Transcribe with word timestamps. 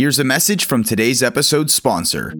Here's 0.00 0.18
a 0.18 0.24
message 0.24 0.64
from 0.64 0.82
today's 0.82 1.22
episode 1.22 1.70
sponsor. 1.70 2.32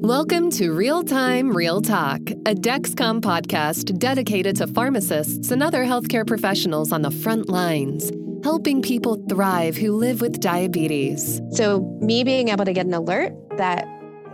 Welcome 0.00 0.50
to 0.52 0.70
Real 0.70 1.02
Time 1.02 1.50
Real 1.50 1.82
Talk, 1.82 2.20
a 2.46 2.54
Dexcom 2.54 3.20
podcast 3.20 3.98
dedicated 3.98 4.56
to 4.56 4.66
pharmacists 4.66 5.50
and 5.50 5.62
other 5.62 5.84
healthcare 5.84 6.26
professionals 6.26 6.90
on 6.90 7.02
the 7.02 7.10
front 7.10 7.50
lines, 7.50 8.10
helping 8.42 8.80
people 8.80 9.22
thrive 9.28 9.76
who 9.76 9.92
live 9.92 10.22
with 10.22 10.40
diabetes. 10.40 11.42
So, 11.50 11.82
me 12.00 12.24
being 12.24 12.48
able 12.48 12.64
to 12.64 12.72
get 12.72 12.86
an 12.86 12.94
alert 12.94 13.34
that 13.58 13.86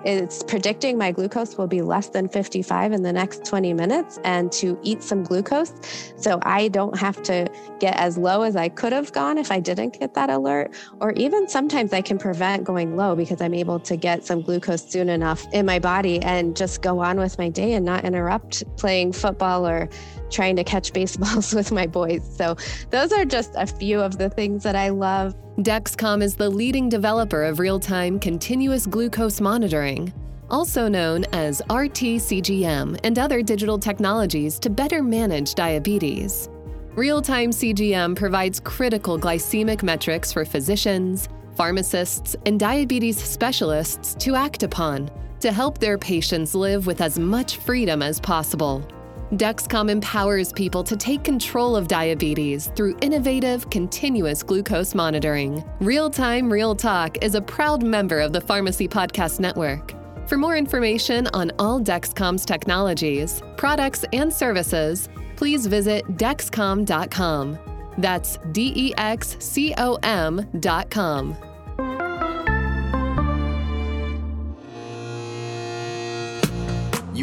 it's 0.07 0.45
predicting 0.45 0.97
my 0.97 1.11
glucose 1.11 1.59
will 1.59 1.67
be 1.67 1.83
less 1.83 2.11
than 2.11 2.29
55 2.29 2.93
in 2.93 3.03
the 3.03 3.13
next 3.13 3.45
20 3.45 3.75
minutes 3.75 4.21
and 4.23 4.53
to 4.53 4.79
eat 4.83 5.03
some 5.03 5.25
glucose. 5.25 5.73
So 6.17 6.39
I 6.43 6.69
don't 6.69 6.97
have 6.97 7.21
to 7.25 7.51
get 7.81 7.97
as 7.97 8.17
low 8.17 8.43
as 8.43 8.55
I 8.55 8.69
could 8.69 8.93
have 8.93 9.13
gone 9.13 9.37
if 9.37 9.51
I 9.51 9.59
didn't 9.59 9.99
get 9.99 10.15
that 10.15 10.31
alert. 10.31 10.73
Or 11.01 11.11
even 11.13 11.49
sometimes 11.49 11.93
I 11.93 12.03
can 12.03 12.19
prevent 12.19 12.63
going 12.63 12.97
low 12.97 13.17
because 13.17 13.41
I'm 13.41 13.53
able 13.53 13.81
to 13.81 13.97
get 13.97 14.25
some 14.25 14.43
glucose 14.43 14.89
soon 14.89 15.09
enough 15.09 15.45
in 15.53 15.67
my 15.67 15.81
body 15.81 16.23
and 16.23 16.57
just 16.57 16.83
go 16.83 17.01
on 17.01 17.19
with 17.19 17.37
my 17.37 17.49
day 17.49 17.73
and 17.73 17.85
not 17.85 18.05
interrupt 18.05 18.63
playing 18.77 19.11
football 19.13 19.67
or 19.67 19.89
trying 20.31 20.55
to 20.55 20.63
catch 20.63 20.93
baseballs 20.97 21.53
with 21.53 21.73
my 21.73 21.89
boys. 21.89 22.23
So 22.37 22.57
those 22.91 23.13
are 23.13 23.25
just 23.25 23.51
a 23.57 23.67
few 23.67 24.01
of 24.01 24.19
the 24.19 24.31
things 24.31 24.63
that 24.63 24.77
I 24.77 24.91
love. 24.91 25.35
Dexcom 25.61 26.23
is 26.23 26.37
the 26.37 26.51
leading 26.51 26.91
developer 26.91 27.43
of 27.43 27.59
real 27.59 27.81
time 27.81 28.19
continuous 28.19 28.85
glucose 28.85 29.41
monitoring, 29.41 30.13
also 30.51 30.87
known 30.87 31.25
as 31.33 31.63
RT-CGM, 31.71 33.01
and 33.03 33.19
other 33.19 33.41
digital 33.41 33.79
technologies 33.79 34.59
to 34.59 34.69
better 34.69 35.03
manage 35.03 35.55
diabetes. 35.55 36.51
Real 36.95 37.23
time 37.23 37.53
CGM 37.53 38.15
provides 38.17 38.61
critical 38.61 39.19
glycemic 39.19 39.83
metrics 39.83 40.31
for 40.31 40.45
physicians, 40.45 41.31
pharmacists, 41.55 42.37
and 42.45 42.61
diabetes 42.61 43.17
specialists 43.17 44.15
to 44.17 44.35
act 44.35 44.63
upon 44.63 45.11
to 45.41 45.51
help 45.51 45.79
their 45.79 45.97
patients 45.97 46.55
live 46.55 46.87
with 46.87 47.01
as 47.01 47.19
much 47.19 47.57
freedom 47.57 48.03
as 48.03 48.21
possible. 48.21 48.87
Dexcom 49.33 49.91
empowers 49.91 50.53
people 50.53 50.85
to 50.85 50.97
take 50.97 51.25
control 51.25 51.75
of 51.75 51.89
diabetes 51.89 52.71
through 52.77 52.97
innovative, 53.01 53.69
continuous 53.71 54.45
glucose 54.45 54.95
monitoring. 54.95 55.65
Real 55.81 56.09
Time 56.09 56.51
Real 56.51 56.77
Talk 56.77 57.19
is 57.25 57.35
a 57.35 57.41
proud 57.41 57.83
member 57.83 58.21
of 58.21 58.33
the 58.33 58.41
Pharmacy 58.41 58.87
Podcast 58.87 59.41
Network. 59.41 59.95
For 60.29 60.39
more 60.39 60.57
information 60.57 61.27
on 61.29 61.51
all 61.59 61.81
Dexcom's 61.81 62.45
technologies, 62.45 63.43
products, 63.57 64.05
and 64.13 64.33
services, 64.33 65.09
please 65.35 65.67
visit 65.67 66.05
Dexcom.com. 66.17 67.59
That's 67.99 68.39
D 68.53 68.73
E 68.77 68.95
X 68.97 69.37
C 69.41 69.75
O 69.77 69.97
M.com. 70.05 71.37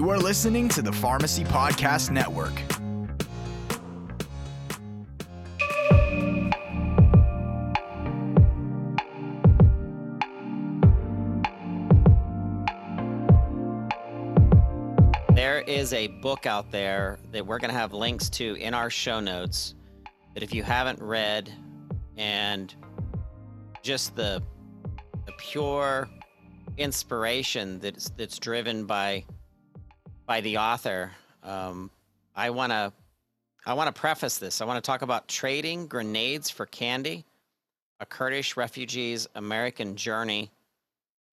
You 0.03 0.09
are 0.09 0.19
listening 0.19 0.67
to 0.67 0.81
the 0.81 0.91
Pharmacy 0.91 1.45
Podcast 1.45 2.11
Network. 2.11 2.51
There 15.33 15.61
is 15.61 15.93
a 15.93 16.07
book 16.07 16.45
out 16.47 16.69
there 16.69 17.17
that 17.31 17.47
we're 17.47 17.59
going 17.59 17.71
to 17.71 17.77
have 17.77 17.93
links 17.93 18.29
to 18.31 18.55
in 18.55 18.73
our 18.73 18.89
show 18.89 19.21
notes 19.21 19.73
that 20.33 20.43
if 20.43 20.53
you 20.53 20.63
haven't 20.63 21.01
read 21.01 21.49
and 22.17 22.75
just 23.81 24.17
the 24.17 24.43
the 25.25 25.31
pure 25.37 26.09
inspiration 26.75 27.79
that's 27.79 28.09
that's 28.17 28.37
driven 28.37 28.85
by 28.85 29.23
by 30.25 30.41
the 30.41 30.57
author. 30.57 31.11
Um, 31.43 31.89
I 32.35 32.49
want 32.49 32.71
to 32.71 32.91
I 33.65 33.73
want 33.73 33.93
to 33.93 33.99
preface 33.99 34.37
this. 34.37 34.59
I 34.59 34.65
want 34.65 34.83
to 34.83 34.85
talk 34.85 35.01
about 35.03 35.27
trading 35.27 35.87
grenades 35.87 36.49
for 36.49 36.65
candy, 36.65 37.23
a 38.01 38.05
Kurdish 38.05 38.57
refugee's 38.57 39.27
American 39.35 39.95
journey, 39.95 40.51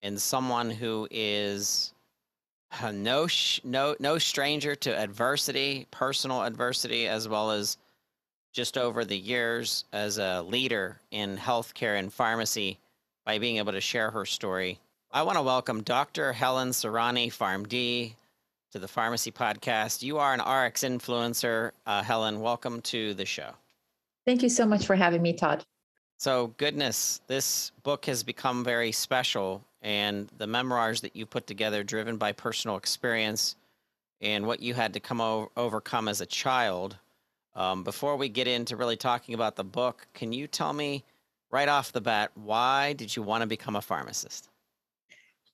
and 0.02 0.20
someone 0.20 0.70
who 0.70 1.08
is 1.10 1.92
uh, 2.80 2.92
no 2.92 3.26
no 3.64 3.96
no 3.98 4.18
stranger 4.18 4.74
to 4.76 4.96
adversity, 4.96 5.86
personal 5.90 6.42
adversity, 6.42 7.08
as 7.08 7.28
well 7.28 7.50
as 7.50 7.76
just 8.52 8.76
over 8.76 9.04
the 9.04 9.18
years 9.18 9.84
as 9.92 10.18
a 10.18 10.42
leader 10.42 11.00
in 11.10 11.36
healthcare 11.36 11.98
and 11.98 12.12
pharmacy 12.12 12.78
by 13.24 13.38
being 13.38 13.58
able 13.58 13.72
to 13.72 13.80
share 13.80 14.10
her 14.10 14.26
story. 14.26 14.78
I 15.12 15.22
want 15.22 15.38
to 15.38 15.42
welcome 15.42 15.82
Dr. 15.82 16.32
Helen 16.32 16.70
Sairany, 16.70 17.28
PharmD, 17.28 18.14
to 18.72 18.78
the 18.78 18.88
Pharmacy 18.88 19.32
Podcast. 19.32 20.02
You 20.02 20.18
are 20.18 20.32
an 20.32 20.40
RX 20.40 20.84
influencer. 20.84 21.72
Uh, 21.86 22.02
Helen, 22.02 22.40
welcome 22.40 22.80
to 22.82 23.14
the 23.14 23.24
show. 23.24 23.50
Thank 24.24 24.42
you 24.42 24.48
so 24.48 24.64
much 24.64 24.86
for 24.86 24.94
having 24.94 25.22
me, 25.22 25.32
Todd. 25.32 25.64
So, 26.18 26.48
goodness, 26.56 27.20
this 27.26 27.72
book 27.82 28.04
has 28.04 28.22
become 28.22 28.62
very 28.62 28.92
special, 28.92 29.64
and 29.82 30.30
the 30.38 30.46
memoirs 30.46 31.00
that 31.00 31.16
you 31.16 31.26
put 31.26 31.46
together, 31.48 31.82
driven 31.82 32.16
by 32.16 32.30
personal 32.30 32.76
experience 32.76 33.56
and 34.20 34.46
what 34.46 34.60
you 34.60 34.74
had 34.74 34.92
to 34.92 35.00
come 35.00 35.20
o- 35.20 35.50
overcome 35.56 36.06
as 36.06 36.20
a 36.20 36.26
child. 36.26 36.96
Um, 37.56 37.82
before 37.82 38.16
we 38.16 38.28
get 38.28 38.46
into 38.46 38.76
really 38.76 38.96
talking 38.96 39.34
about 39.34 39.56
the 39.56 39.64
book, 39.64 40.06
can 40.14 40.32
you 40.32 40.46
tell 40.46 40.72
me 40.72 41.02
right 41.50 41.68
off 41.68 41.90
the 41.90 42.00
bat 42.00 42.30
why 42.34 42.92
did 42.92 43.16
you 43.16 43.22
want 43.22 43.40
to 43.40 43.48
become 43.48 43.74
a 43.74 43.82
pharmacist? 43.82 44.48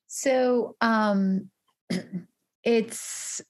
So, 0.05 0.75
um, 0.81 1.49
it's 2.67 3.41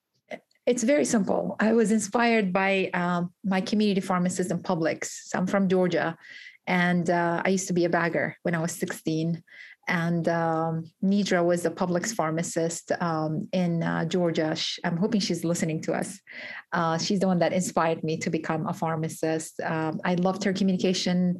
it's 0.67 0.83
very 0.83 1.05
simple. 1.05 1.55
I 1.59 1.73
was 1.73 1.91
inspired 1.91 2.53
by 2.53 2.91
um, 2.93 3.33
my 3.43 3.61
community 3.61 4.01
pharmacist 4.01 4.51
in 4.51 4.59
Publix. 4.59 5.05
So 5.29 5.39
I'm 5.39 5.47
from 5.47 5.67
Georgia, 5.67 6.15
and 6.67 7.09
uh, 7.09 7.41
I 7.43 7.49
used 7.49 7.67
to 7.67 7.73
be 7.73 7.85
a 7.85 7.89
bagger 7.89 8.37
when 8.43 8.53
I 8.53 8.59
was 8.59 8.73
16. 8.73 9.41
And 9.87 10.27
um, 10.27 10.91
Nidra 11.03 11.43
was 11.43 11.65
a 11.65 11.69
Publix 11.69 12.13
pharmacist 12.13 12.91
um, 12.99 13.47
in 13.53 13.83
uh, 13.83 14.05
Georgia. 14.05 14.55
I'm 14.83 14.97
hoping 14.97 15.21
she's 15.21 15.43
listening 15.43 15.81
to 15.83 15.93
us. 15.93 16.19
Uh, 16.73 16.97
she's 16.97 17.19
the 17.19 17.27
one 17.27 17.39
that 17.39 17.53
inspired 17.53 18.03
me 18.03 18.17
to 18.17 18.29
become 18.29 18.67
a 18.67 18.73
pharmacist. 18.73 19.61
Um, 19.61 20.01
I 20.03 20.15
loved 20.15 20.43
her 20.43 20.51
communication 20.51 21.39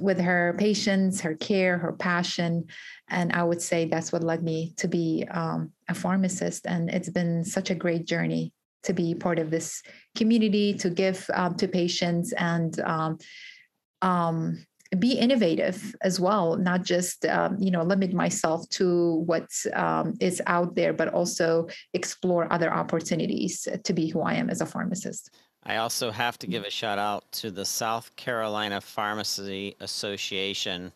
with 0.00 0.20
her 0.20 0.54
patients, 0.58 1.20
her 1.22 1.34
care, 1.34 1.78
her 1.78 1.92
passion. 1.92 2.66
And 3.08 3.32
I 3.32 3.42
would 3.42 3.60
say 3.60 3.86
that's 3.86 4.12
what 4.12 4.22
led 4.22 4.44
me 4.44 4.74
to 4.76 4.86
be 4.86 5.26
um, 5.30 5.72
a 5.88 5.94
pharmacist. 5.94 6.66
And 6.66 6.90
it's 6.90 7.10
been 7.10 7.44
such 7.44 7.70
a 7.70 7.74
great 7.74 8.06
journey 8.06 8.52
to 8.84 8.92
be 8.92 9.14
part 9.14 9.40
of 9.40 9.50
this 9.50 9.82
community, 10.16 10.72
to 10.74 10.88
give 10.88 11.28
um, 11.34 11.56
to 11.56 11.66
patients 11.66 12.32
and 12.32 12.78
um 14.02 14.64
be 14.98 15.12
innovative 15.12 15.94
as 16.00 16.18
well, 16.18 16.56
not 16.56 16.82
just 16.82 17.26
um, 17.26 17.56
you 17.58 17.70
know 17.70 17.82
limit 17.82 18.12
myself 18.12 18.68
to 18.70 19.14
what 19.26 19.48
um, 19.74 20.14
is 20.20 20.40
out 20.46 20.74
there, 20.74 20.92
but 20.92 21.08
also 21.08 21.68
explore 21.92 22.50
other 22.52 22.72
opportunities 22.72 23.68
to 23.84 23.92
be 23.92 24.08
who 24.08 24.20
I 24.22 24.34
am 24.34 24.48
as 24.48 24.60
a 24.60 24.66
pharmacist. 24.66 25.30
I 25.64 25.76
also 25.76 26.10
have 26.10 26.38
to 26.38 26.46
give 26.46 26.64
a 26.64 26.70
shout 26.70 26.98
out 26.98 27.30
to 27.32 27.50
the 27.50 27.64
South 27.64 28.14
Carolina 28.16 28.80
Pharmacy 28.80 29.76
Association, 29.80 30.92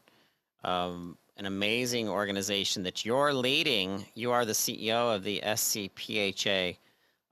um, 0.64 1.18
an 1.36 1.44
amazing 1.44 2.08
organization 2.08 2.82
that 2.84 3.04
you're 3.04 3.34
leading. 3.34 4.06
You 4.14 4.32
are 4.32 4.46
the 4.46 4.52
CEO 4.52 5.14
of 5.14 5.24
the 5.24 5.42
SCPHA. 5.44 6.78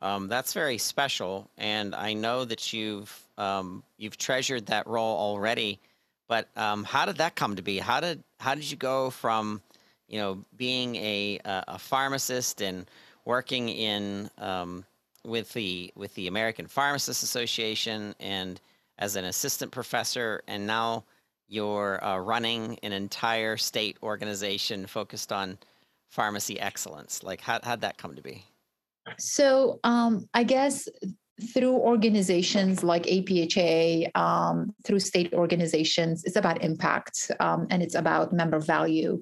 Um, 0.03 0.29
that's 0.29 0.53
very 0.53 0.77
special, 0.77 1.51
and 1.57 1.95
I 1.95 2.13
know 2.13 2.45
that 2.45 2.73
you've 2.73 3.19
um, 3.39 3.83
you've 3.97 4.19
treasured 4.19 4.67
that 4.67 4.87
role 4.87 5.17
already. 5.17 5.81
But 6.31 6.47
um, 6.57 6.85
how 6.85 7.07
did 7.07 7.17
that 7.17 7.35
come 7.35 7.57
to 7.57 7.63
be? 7.63 7.79
How 7.79 7.99
did 7.99 8.23
how 8.39 8.55
did 8.55 8.71
you 8.71 8.77
go 8.77 9.11
from 9.11 9.63
you 10.07 10.21
know 10.21 10.45
being 10.57 10.95
a 10.95 11.41
a 11.45 11.77
pharmacist 11.77 12.63
and 12.63 12.89
working 13.25 13.69
in 13.69 14.31
um, 14.39 14.85
with 15.25 15.53
the 15.55 15.93
with 15.97 16.15
the 16.15 16.29
American 16.29 16.69
Pharmacists 16.69 17.25
Association 17.25 18.15
and 18.21 18.61
as 18.97 19.17
an 19.17 19.25
assistant 19.25 19.73
professor, 19.73 20.45
and 20.47 20.69
now 20.69 21.03
you're 21.49 22.03
uh, 22.05 22.19
running 22.19 22.79
an 22.85 22.93
entire 22.93 23.57
state 23.57 23.97
organization 24.01 24.87
focused 24.87 25.33
on 25.33 25.59
pharmacy 26.11 26.61
excellence. 26.61 27.25
Like, 27.25 27.41
how 27.41 27.59
how'd 27.61 27.81
that 27.81 27.99
come 27.99 28.15
to 28.15 28.23
be? 28.23 28.45
So, 29.19 29.81
um, 29.83 30.29
I 30.33 30.45
guess 30.45 30.89
through 31.41 31.75
organizations 31.75 32.85
like 32.85 33.05
APHA, 33.05 34.17
um, 34.17 34.75
through 34.85 35.01
state 35.01 35.33
organizations, 35.33 36.25
it's 36.25 36.37
about 36.37 36.63
impact 36.63 37.31
um, 37.41 37.67
and 37.71 37.83
it's 37.83 37.95
about 37.95 38.33
member 38.33 38.59
value. 38.59 39.21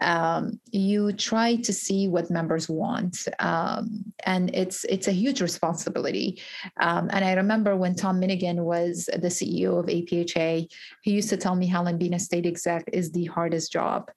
Um, 0.00 0.60
you 0.72 1.12
try 1.12 1.56
to 1.56 1.72
see 1.72 2.08
what 2.08 2.30
members 2.30 2.68
want, 2.68 3.28
um, 3.38 4.04
and 4.26 4.54
it's 4.54 4.84
it's 4.84 5.08
a 5.08 5.12
huge 5.12 5.40
responsibility. 5.40 6.40
Um, 6.78 7.08
and 7.12 7.24
I 7.24 7.34
remember 7.34 7.76
when 7.76 7.94
Tom 7.94 8.20
Menighan 8.20 8.64
was 8.64 9.08
the 9.12 9.28
CEO 9.28 9.78
of 9.78 9.86
APHA, 9.86 10.70
he 11.02 11.10
used 11.10 11.28
to 11.30 11.36
tell 11.36 11.54
me, 11.54 11.66
Helen, 11.66 11.98
being 11.98 12.14
a 12.14 12.18
state 12.18 12.46
exec 12.46 12.84
is 12.92 13.12
the 13.12 13.26
hardest 13.26 13.72
job, 13.72 14.10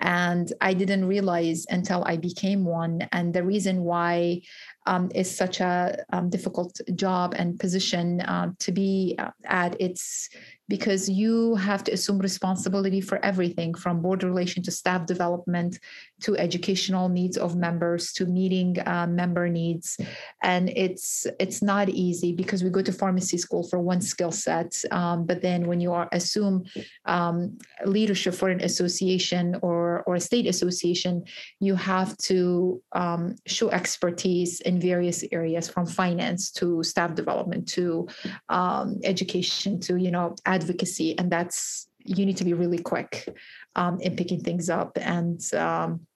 and 0.00 0.52
I 0.60 0.74
didn't 0.74 1.06
realize 1.06 1.66
until 1.70 2.04
I 2.04 2.16
became 2.16 2.64
one. 2.64 3.08
And 3.12 3.34
the 3.34 3.44
reason 3.44 3.82
why 3.82 4.42
um, 4.86 5.10
is 5.14 5.34
such 5.34 5.60
a 5.60 6.04
um, 6.12 6.30
difficult 6.30 6.80
job 6.94 7.34
and 7.36 7.58
position 7.58 8.20
uh, 8.22 8.52
to 8.58 8.72
be 8.72 9.14
uh, 9.18 9.30
at. 9.44 9.76
It's 9.80 10.28
because 10.70 11.08
you 11.08 11.56
have 11.56 11.82
to 11.84 11.92
assume 11.92 12.18
responsibility 12.18 13.00
for 13.00 13.22
everything 13.24 13.74
from 13.74 14.00
board 14.00 14.22
relation 14.22 14.62
to 14.62 14.70
staff 14.70 15.04
development 15.04 15.78
to 16.20 16.36
educational 16.36 17.08
needs 17.08 17.36
of 17.36 17.56
members 17.56 18.12
to 18.12 18.24
meeting 18.24 18.76
uh, 18.86 19.06
member 19.08 19.48
needs. 19.48 19.98
And 20.42 20.70
it's 20.70 21.26
it's 21.40 21.60
not 21.60 21.88
easy 21.88 22.32
because 22.32 22.62
we 22.62 22.70
go 22.70 22.82
to 22.82 22.92
pharmacy 22.92 23.36
school 23.36 23.64
for 23.68 23.80
one 23.80 24.00
skill 24.00 24.30
set 24.30 24.72
um, 24.92 25.26
but 25.26 25.42
then 25.42 25.66
when 25.66 25.80
you 25.80 25.92
are 25.92 26.08
assume 26.12 26.64
um, 27.06 27.58
leadership 27.84 28.34
for 28.34 28.48
an 28.48 28.60
association 28.60 29.56
or 29.62 30.04
or 30.06 30.14
a 30.14 30.20
state 30.20 30.46
association 30.46 31.24
you 31.58 31.74
have 31.74 32.16
to 32.18 32.80
um, 32.92 33.34
show 33.46 33.68
expertise 33.70 34.60
in 34.60 34.80
various 34.80 35.24
areas 35.32 35.68
from 35.68 35.86
finance 35.86 36.50
to 36.50 36.82
staff 36.82 37.14
development 37.14 37.66
to 37.68 38.06
um, 38.48 38.98
education 39.02 39.80
to 39.80 39.96
you 39.96 40.10
know 40.10 40.36
advocacy 40.60 41.18
and 41.18 41.30
that's 41.30 41.90
you 42.04 42.26
need 42.26 42.36
to 42.38 42.44
be 42.44 42.54
really 42.54 42.78
quick 42.78 43.28
um, 43.76 44.00
in 44.00 44.16
picking 44.16 44.40
things 44.40 44.70
up. 44.70 44.96
And 45.00 45.40
um, 45.54 46.06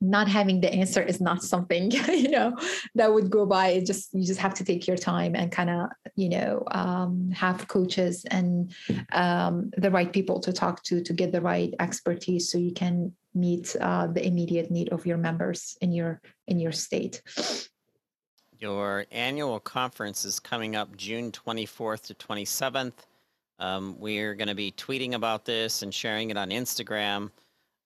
not 0.00 0.26
having 0.26 0.60
the 0.60 0.72
answer 0.72 1.00
is 1.00 1.20
not 1.20 1.44
something 1.44 1.90
you 2.08 2.28
know 2.28 2.56
that 2.96 3.12
would 3.12 3.30
go 3.30 3.46
by. 3.46 3.68
It 3.68 3.86
just 3.86 4.12
you 4.12 4.26
just 4.26 4.40
have 4.40 4.54
to 4.54 4.64
take 4.64 4.86
your 4.88 4.96
time 4.96 5.36
and 5.36 5.52
kind 5.52 5.70
of 5.70 5.90
you 6.16 6.28
know 6.28 6.64
um, 6.72 7.30
have 7.30 7.68
coaches 7.68 8.24
and 8.30 8.74
um, 9.12 9.70
the 9.76 9.90
right 9.90 10.12
people 10.12 10.40
to 10.40 10.52
talk 10.52 10.82
to 10.84 11.02
to 11.02 11.12
get 11.12 11.30
the 11.30 11.40
right 11.40 11.72
expertise 11.78 12.50
so 12.50 12.58
you 12.58 12.72
can 12.72 13.12
meet 13.34 13.76
uh, 13.80 14.08
the 14.08 14.26
immediate 14.26 14.70
need 14.70 14.88
of 14.90 15.06
your 15.06 15.18
members 15.18 15.78
in 15.80 15.92
your 15.92 16.20
in 16.48 16.58
your 16.58 16.72
state. 16.72 17.22
Your 18.58 19.06
annual 19.10 19.58
conference 19.60 20.24
is 20.24 20.38
coming 20.38 20.76
up 20.76 20.96
june 20.96 21.32
24th 21.32 22.02
to 22.06 22.14
27th 22.14 22.92
um, 23.58 23.96
we're 23.98 24.34
going 24.34 24.48
to 24.48 24.54
be 24.54 24.72
tweeting 24.72 25.14
about 25.14 25.44
this 25.44 25.82
and 25.82 25.92
sharing 25.92 26.30
it 26.30 26.36
on 26.36 26.50
instagram 26.50 27.30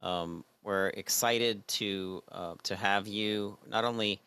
um, 0.03 0.45
we're 0.63 0.89
excited 0.89 1.67
to 1.69 2.23
uh, 2.33 2.55
to 2.65 2.77
have 2.77 3.07
you 3.07 3.57
not 3.71 3.85
only 3.85 4.21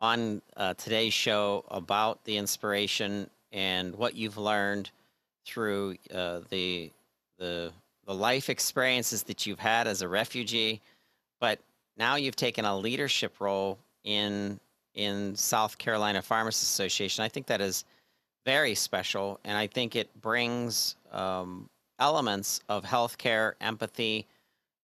on 0.00 0.42
uh, 0.56 0.74
today's 0.74 1.14
show 1.14 1.64
about 1.70 2.24
the 2.24 2.36
inspiration 2.36 3.30
and 3.52 3.94
what 3.94 4.16
you've 4.16 4.36
learned 4.36 4.90
through 5.46 5.96
uh, 6.12 6.40
the 6.50 6.90
the 7.38 7.72
the 8.06 8.14
life 8.14 8.50
experiences 8.50 9.22
that 9.22 9.46
you've 9.46 9.60
had 9.60 9.86
as 9.86 10.02
a 10.02 10.08
refugee, 10.08 10.80
but 11.40 11.60
now 11.96 12.16
you've 12.16 12.36
taken 12.36 12.64
a 12.64 12.76
leadership 12.76 13.40
role 13.40 13.78
in 14.04 14.58
in 14.94 15.36
South 15.36 15.78
Carolina 15.78 16.20
Pharmacists 16.20 16.72
Association. 16.72 17.22
I 17.22 17.28
think 17.28 17.46
that 17.46 17.60
is 17.60 17.84
very 18.44 18.74
special, 18.74 19.38
and 19.44 19.56
I 19.56 19.66
think 19.66 19.96
it 19.96 20.08
brings 20.20 20.96
um, 21.12 21.68
elements 21.98 22.60
of 22.68 22.84
healthcare, 22.84 23.52
empathy, 23.60 24.26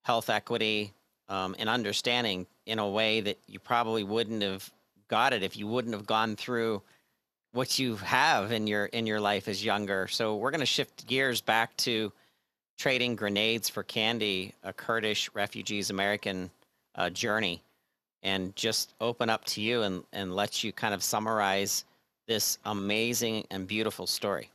health 0.05 0.31
equity, 0.31 0.93
um, 1.29 1.55
and 1.59 1.69
understanding 1.69 2.47
in 2.67 2.79
a 2.79 2.89
way 2.89 3.21
that 3.21 3.39
you 3.47 3.59
probably 3.59 4.05
wouldn't 4.05 4.43
have 4.43 4.71
got 5.09 5.33
it 5.33 5.43
if 5.43 5.57
you 5.57 5.67
wouldn't 5.67 5.95
have 5.95 6.07
gone 6.07 6.37
through 6.37 6.83
what 7.53 7.79
you 7.79 7.97
have 7.97 8.53
in 8.53 8.67
your 8.67 8.87
in 8.87 9.07
your 9.07 9.21
life 9.21 9.49
as 9.49 9.65
younger. 9.65 10.07
So 10.09 10.37
we're 10.37 10.51
going 10.51 10.61
to 10.61 10.67
shift 10.67 11.07
gears 11.07 11.41
back 11.41 11.77
to 11.79 12.13
trading 12.79 13.17
grenades 13.17 13.69
for 13.69 13.83
candy, 13.83 14.55
a 14.63 14.73
Kurdish 14.73 15.31
refugees 15.35 15.91
American 15.91 16.51
uh, 16.95 17.11
journey, 17.11 17.63
and 18.23 18.55
just 18.55 18.95
open 19.01 19.29
up 19.31 19.45
to 19.47 19.61
you 19.61 19.83
and 19.83 20.05
and 20.13 20.35
let 20.35 20.63
you 20.63 20.73
kind 20.73 20.95
of 20.95 21.03
summarize 21.03 21.85
this 22.29 22.59
amazing 22.65 23.45
and 23.51 23.67
beautiful 23.67 24.07
story. 24.07 24.51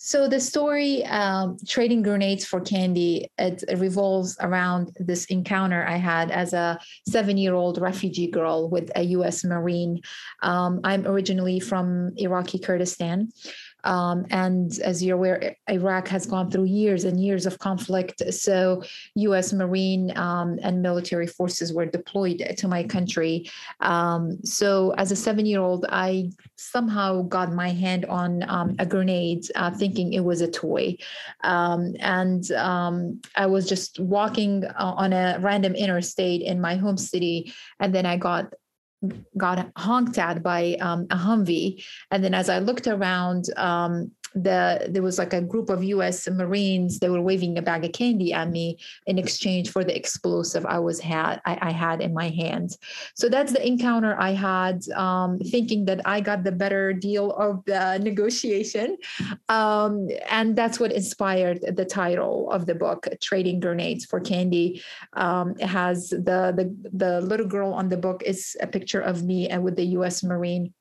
So 0.00 0.28
the 0.28 0.38
story, 0.38 1.04
um, 1.06 1.58
trading 1.66 2.02
grenades 2.02 2.44
for 2.46 2.60
candy, 2.60 3.28
it, 3.36 3.64
revolves 3.76 4.36
around 4.40 4.96
this 5.00 5.24
encounter 5.26 5.84
I 5.88 5.96
had 5.96 6.30
as 6.30 6.52
a 6.52 6.78
seven-year-old 7.08 7.80
refugee 7.80 8.28
girl 8.28 8.68
with 8.70 8.92
a 8.94 9.02
U.S. 9.18 9.42
Marine. 9.44 10.00
Um, 10.40 10.80
I'm 10.84 11.04
originally 11.04 11.58
from 11.58 12.12
Iraqi 12.16 12.60
Kurdistan, 12.60 13.32
um, 13.84 14.26
and 14.30 14.78
as 14.80 15.02
you're 15.02 15.16
aware, 15.16 15.56
Iraq 15.70 16.08
has 16.08 16.26
gone 16.26 16.50
through 16.50 16.64
years 16.64 17.04
and 17.04 17.22
years 17.22 17.46
of 17.46 17.58
conflict. 17.58 18.22
So, 18.32 18.82
U.S. 19.14 19.52
Marine 19.52 20.16
um, 20.16 20.58
and 20.62 20.82
military 20.82 21.26
forces 21.26 21.72
were 21.72 21.86
deployed 21.86 22.54
to 22.56 22.68
my 22.68 22.82
country. 22.82 23.50
Um, 23.80 24.38
so, 24.44 24.94
as 24.98 25.12
a 25.12 25.16
seven 25.16 25.46
year 25.46 25.60
old, 25.60 25.86
I 25.88 26.30
somehow 26.56 27.22
got 27.22 27.52
my 27.52 27.70
hand 27.70 28.04
on 28.06 28.44
um, 28.48 28.74
a 28.78 28.86
grenade, 28.86 29.46
uh, 29.54 29.70
thinking 29.70 30.12
it 30.12 30.24
was 30.24 30.40
a 30.40 30.50
toy. 30.50 30.96
Um, 31.44 31.94
and 32.00 32.50
um, 32.52 33.20
I 33.36 33.46
was 33.46 33.68
just 33.68 34.00
walking 34.00 34.64
uh, 34.64 34.94
on 34.96 35.12
a 35.12 35.38
random 35.40 35.74
interstate 35.74 36.42
in 36.42 36.60
my 36.60 36.74
home 36.74 36.96
city. 36.96 37.52
And 37.78 37.94
then 37.94 38.06
I 38.06 38.16
got 38.16 38.52
got 39.36 39.70
honked 39.76 40.18
at 40.18 40.42
by 40.42 40.76
um, 40.80 41.06
a 41.10 41.16
Humvee. 41.16 41.84
And 42.10 42.22
then 42.22 42.34
as 42.34 42.48
I 42.48 42.58
looked 42.58 42.86
around, 42.86 43.44
um, 43.56 44.12
the 44.42 44.88
there 44.88 45.02
was 45.02 45.18
like 45.18 45.32
a 45.32 45.40
group 45.40 45.70
of 45.70 45.82
U.S. 45.84 46.28
Marines. 46.28 46.98
They 46.98 47.08
were 47.08 47.20
waving 47.20 47.58
a 47.58 47.62
bag 47.62 47.84
of 47.84 47.92
candy 47.92 48.32
at 48.32 48.50
me 48.50 48.78
in 49.06 49.18
exchange 49.18 49.70
for 49.70 49.84
the 49.84 49.96
explosive 49.96 50.64
I 50.66 50.78
was 50.78 51.00
had 51.00 51.40
I, 51.44 51.58
I 51.62 51.70
had 51.70 52.00
in 52.00 52.14
my 52.14 52.28
hands. 52.28 52.78
So 53.14 53.28
that's 53.28 53.52
the 53.52 53.66
encounter 53.66 54.16
I 54.18 54.32
had, 54.32 54.88
um, 54.90 55.38
thinking 55.38 55.84
that 55.86 56.00
I 56.04 56.20
got 56.20 56.44
the 56.44 56.52
better 56.52 56.92
deal 56.92 57.32
of 57.32 57.64
the 57.64 57.98
negotiation, 58.02 58.96
um, 59.48 60.08
and 60.30 60.56
that's 60.56 60.80
what 60.80 60.92
inspired 60.92 61.60
the 61.76 61.84
title 61.84 62.50
of 62.50 62.66
the 62.66 62.74
book, 62.74 63.08
"Trading 63.20 63.60
Grenades 63.60 64.04
for 64.04 64.20
Candy." 64.20 64.82
Um, 65.14 65.54
it 65.58 65.66
has 65.66 66.10
the 66.10 66.52
the 66.56 66.74
the 66.92 67.20
little 67.20 67.46
girl 67.46 67.72
on 67.72 67.88
the 67.88 67.96
book 67.96 68.22
is 68.24 68.56
a 68.60 68.66
picture 68.66 69.00
of 69.00 69.24
me 69.24 69.48
and 69.48 69.62
with 69.62 69.76
the 69.76 69.86
U.S. 69.98 70.22
Marine 70.22 70.72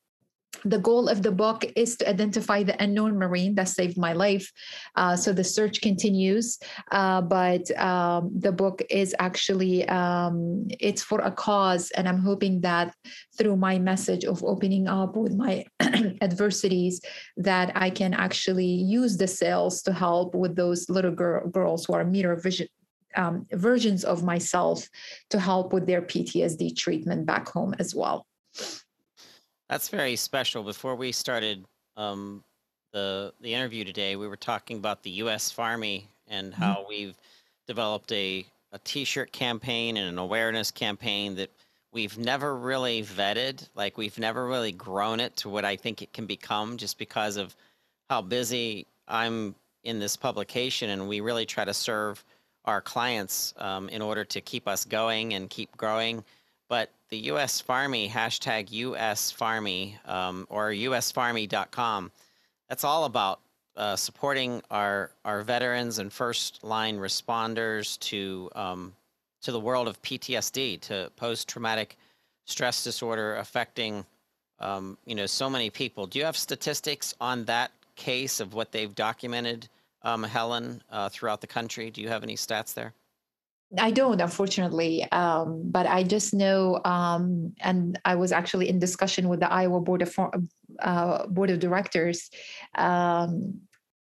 the 0.63 0.79
goal 0.79 1.07
of 1.07 1.23
the 1.23 1.31
book 1.31 1.65
is 1.75 1.97
to 1.97 2.09
identify 2.09 2.63
the 2.63 2.81
unknown 2.81 3.17
marine 3.17 3.55
that 3.55 3.69
saved 3.69 3.97
my 3.97 4.13
life. 4.13 4.51
Uh, 4.95 5.15
so 5.15 5.31
the 5.33 5.44
search 5.44 5.81
continues 5.81 6.57
uh, 6.91 7.21
but 7.21 7.69
um, 7.79 8.31
the 8.39 8.51
book 8.51 8.81
is 8.89 9.15
actually 9.19 9.88
um, 9.89 10.68
it's 10.80 11.04
for 11.04 11.19
a 11.21 11.31
cause 11.31 11.92
and 11.92 12.07
i'm 12.07 12.19
hoping 12.19 12.61
that 12.61 12.94
through 13.37 13.56
my 13.56 13.77
message 13.77 14.23
of 14.25 14.44
opening 14.44 14.87
up 14.87 15.16
with 15.16 15.33
my 15.35 15.66
adversities 16.21 17.01
that 17.35 17.71
i 17.75 17.89
can 17.89 18.13
actually 18.13 18.66
use 18.66 19.18
the 19.18 19.27
sales 19.27 19.81
to 19.81 19.94
help 19.94 20.33
with 20.33 20.56
those 20.56 20.89
little 20.89 21.11
girl, 21.11 21.47
girls 21.49 21.85
who 21.85 21.94
are 21.94 22.04
mirror 22.04 22.35
vision 22.35 22.68
um, 23.16 23.45
versions 23.51 24.04
of 24.04 24.23
myself 24.23 24.87
to 25.30 25.39
help 25.39 25.73
with 25.73 25.85
their 25.87 26.01
ptsd 26.01 26.75
treatment 26.75 27.25
back 27.25 27.47
home 27.47 27.73
as 27.80 27.94
well 27.95 28.25
that's 29.69 29.90
very 29.90 30.16
special. 30.16 30.64
Before 30.64 30.95
we 30.95 31.12
started 31.12 31.66
um, 31.95 32.44
the 32.94 33.33
the 33.42 33.54
interview 33.54 33.83
today, 33.83 34.16
we 34.16 34.28
were 34.28 34.38
talking 34.38 34.78
about 34.78 35.04
the 35.04 35.09
U.S. 35.12 35.52
Farmy 35.52 36.06
and 36.28 36.52
mm-hmm. 36.52 36.62
how 36.62 36.76
mm-hmm. 36.76 36.90
we've 36.90 37.18
developed 37.68 38.12
a 38.12 38.45
a 38.74 38.80
T-shirt 38.80 39.31
campaign 39.31 39.97
and 39.97 40.09
an 40.09 40.18
awareness 40.18 40.71
campaign 40.71 41.36
that 41.36 41.50
we've 41.94 42.18
never 42.18 42.56
really 42.56 43.04
vetted. 43.04 43.68
Like 43.76 43.97
we've 43.97 44.19
never 44.19 44.47
really 44.47 44.71
grown 44.71 45.19
it 45.19 45.36
to 45.38 45.50
what 45.50 45.66
I 45.66 45.76
think 45.76 46.02
it 46.02 46.12
can 46.14 46.26
become, 46.26 46.78
just 46.78 46.97
because 46.97 47.38
of 47.38 47.56
how 48.09 48.21
busy 48.21 48.88
I'm 49.07 49.56
in 49.83 50.00
this 50.00 50.18
publication, 50.18 50.90
and 50.90 51.07
we 51.07 51.21
really 51.21 51.45
try 51.45 51.64
to 51.64 51.74
serve 51.74 52.24
our 52.66 52.81
clients 52.81 53.54
um, 53.57 53.88
in 53.90 54.02
order 54.02 54.26
to 54.26 54.42
keep 54.42 54.68
us 54.68 54.83
going 54.83 55.33
and 55.33 55.50
keep 55.50 55.76
growing. 55.78 56.24
But 56.69 56.92
the 57.09 57.18
US 57.31 57.62
Farmy, 57.62 58.09
hashtag 58.09 58.71
US 58.71 59.31
Farmy, 59.31 59.95
um, 60.07 60.45
or 60.50 60.69
usfarmy.com, 60.69 62.12
that's 62.68 62.83
all 62.83 63.06
about 63.06 63.40
uh, 63.76 63.95
supporting 63.95 64.62
our, 64.71 65.12
our 65.24 65.44
veterans 65.44 66.00
and 66.00 66.12
first 66.12 66.64
line 66.64 66.97
responders 66.97 68.00
to, 68.00 68.50
um, 68.56 68.94
to 69.42 69.52
the 69.52 69.59
world 69.59 69.88
of 69.88 70.02
PTSD, 70.02 70.81
to 70.81 71.12
post 71.16 71.47
traumatic 71.47 71.95
stress 72.45 72.83
disorder 72.83 73.36
affecting 73.36 74.06
um, 74.59 74.97
you 75.06 75.16
know, 75.16 75.26
so 75.26 75.50
many 75.50 75.69
people. 75.69 76.07
Do 76.07 76.19
you 76.19 76.26
have 76.26 76.38
statistics 76.38 77.14
on 77.21 77.45
that 77.45 77.71
case 77.95 78.40
of 78.40 78.54
what 78.54 78.71
they've 78.71 78.94
documented, 78.94 79.68
um, 80.02 80.24
Helen, 80.24 80.81
uh, 80.92 81.09
throughout 81.09 81.42
the 81.42 81.47
country? 81.47 81.92
Do 81.92 82.02
you 82.02 82.09
have 82.09 82.24
any 82.24 82.36
stats 82.36 82.74
there? 82.74 82.94
I 83.78 83.92
don't, 83.92 84.21
unfortunately, 84.21 85.04
um, 85.12 85.64
but 85.66 85.86
I 85.88 86.04
just 86.04 86.33
know, 86.33 86.80
um, 86.86 87.54
and 87.59 88.00
I 88.06 88.16
was 88.16 88.31
actually 88.31 88.69
in 88.69 88.80
discussion 88.80 89.28
with 89.28 89.42
the 89.42 89.52
Iowa 89.52 89.81
Board 89.81 90.02
of 90.04 90.18
uh, 90.80 91.28
Board 91.28 91.50
of 91.50 91.59
Directors. 91.59 92.30
Um, 92.76 93.59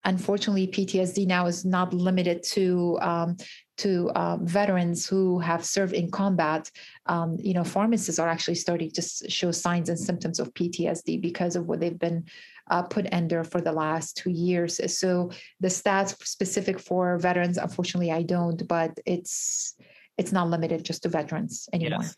unfortunately, 0.05 0.69
PTSD 0.69 1.27
now 1.27 1.47
is 1.47 1.65
not 1.65 1.93
limited 1.93 2.45
to 2.55 2.99
um, 3.01 3.37
to 3.79 4.11
um, 4.15 4.47
veterans 4.47 5.09
who 5.09 5.39
have 5.39 5.65
served 5.65 5.95
in 5.95 6.11
combat, 6.11 6.71
um, 7.07 7.37
you 7.39 7.55
know, 7.55 7.65
pharmacists 7.65 8.19
are 8.19 8.29
actually 8.29 8.57
starting 8.57 8.91
to 8.91 9.03
show 9.29 9.51
signs 9.51 9.89
and 9.89 9.99
symptoms 9.99 10.41
of 10.41 10.53
PTSD 10.55 11.23
because 11.23 11.57
of 11.57 11.67
what 11.67 11.81
they've 11.81 11.99
been 11.99 12.25
uh, 12.71 12.83
put 12.83 13.07
under 13.13 13.45
for 13.45 13.61
the 13.61 13.71
last 13.73 14.17
two 14.17 14.31
years. 14.31 14.81
So 14.99 15.31
the 15.61 15.69
stats 15.69 16.17
specific 16.27 16.81
for 16.81 17.19
veterans, 17.19 17.59
unfortunately, 17.59 18.13
I 18.13 18.23
don't, 18.23 18.67
but 18.67 18.99
it's 19.07 19.75
it's 20.17 20.33
not 20.33 20.49
limited 20.51 20.85
just 20.85 21.03
to 21.05 21.09
veterans 21.09 21.69
anymore. 21.73 22.01
Yes. 22.03 22.17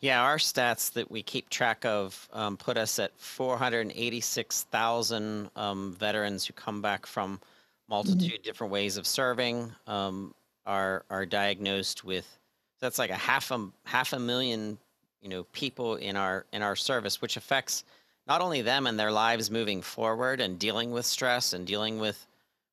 Yeah, 0.00 0.22
our 0.22 0.38
stats 0.38 0.92
that 0.92 1.10
we 1.10 1.22
keep 1.22 1.50
track 1.50 1.84
of 1.84 2.26
um, 2.32 2.56
put 2.56 2.78
us 2.78 2.98
at 2.98 3.14
486,000 3.18 5.50
um, 5.56 5.94
veterans 5.98 6.46
who 6.46 6.54
come 6.54 6.80
back 6.80 7.04
from 7.04 7.38
multitude 7.86 8.32
mm-hmm. 8.32 8.42
different 8.42 8.72
ways 8.72 8.96
of 8.96 9.06
serving. 9.06 9.70
Um, 9.86 10.32
are 10.68 11.04
are 11.08 11.26
diagnosed 11.26 12.04
with 12.04 12.38
that's 12.78 12.98
like 12.98 13.10
a 13.10 13.16
half 13.16 13.50
a 13.50 13.68
half 13.84 14.12
a 14.12 14.18
million 14.18 14.78
you 15.22 15.28
know 15.28 15.44
people 15.52 15.96
in 15.96 16.14
our 16.14 16.44
in 16.52 16.62
our 16.62 16.76
service 16.76 17.20
which 17.20 17.36
affects 17.36 17.82
not 18.28 18.40
only 18.40 18.62
them 18.62 18.86
and 18.86 18.98
their 18.98 19.12
lives 19.12 19.50
moving 19.50 19.82
forward 19.82 20.40
and 20.40 20.58
dealing 20.58 20.90
with 20.90 21.06
stress 21.06 21.52
and 21.52 21.66
dealing 21.66 21.98
with 21.98 22.26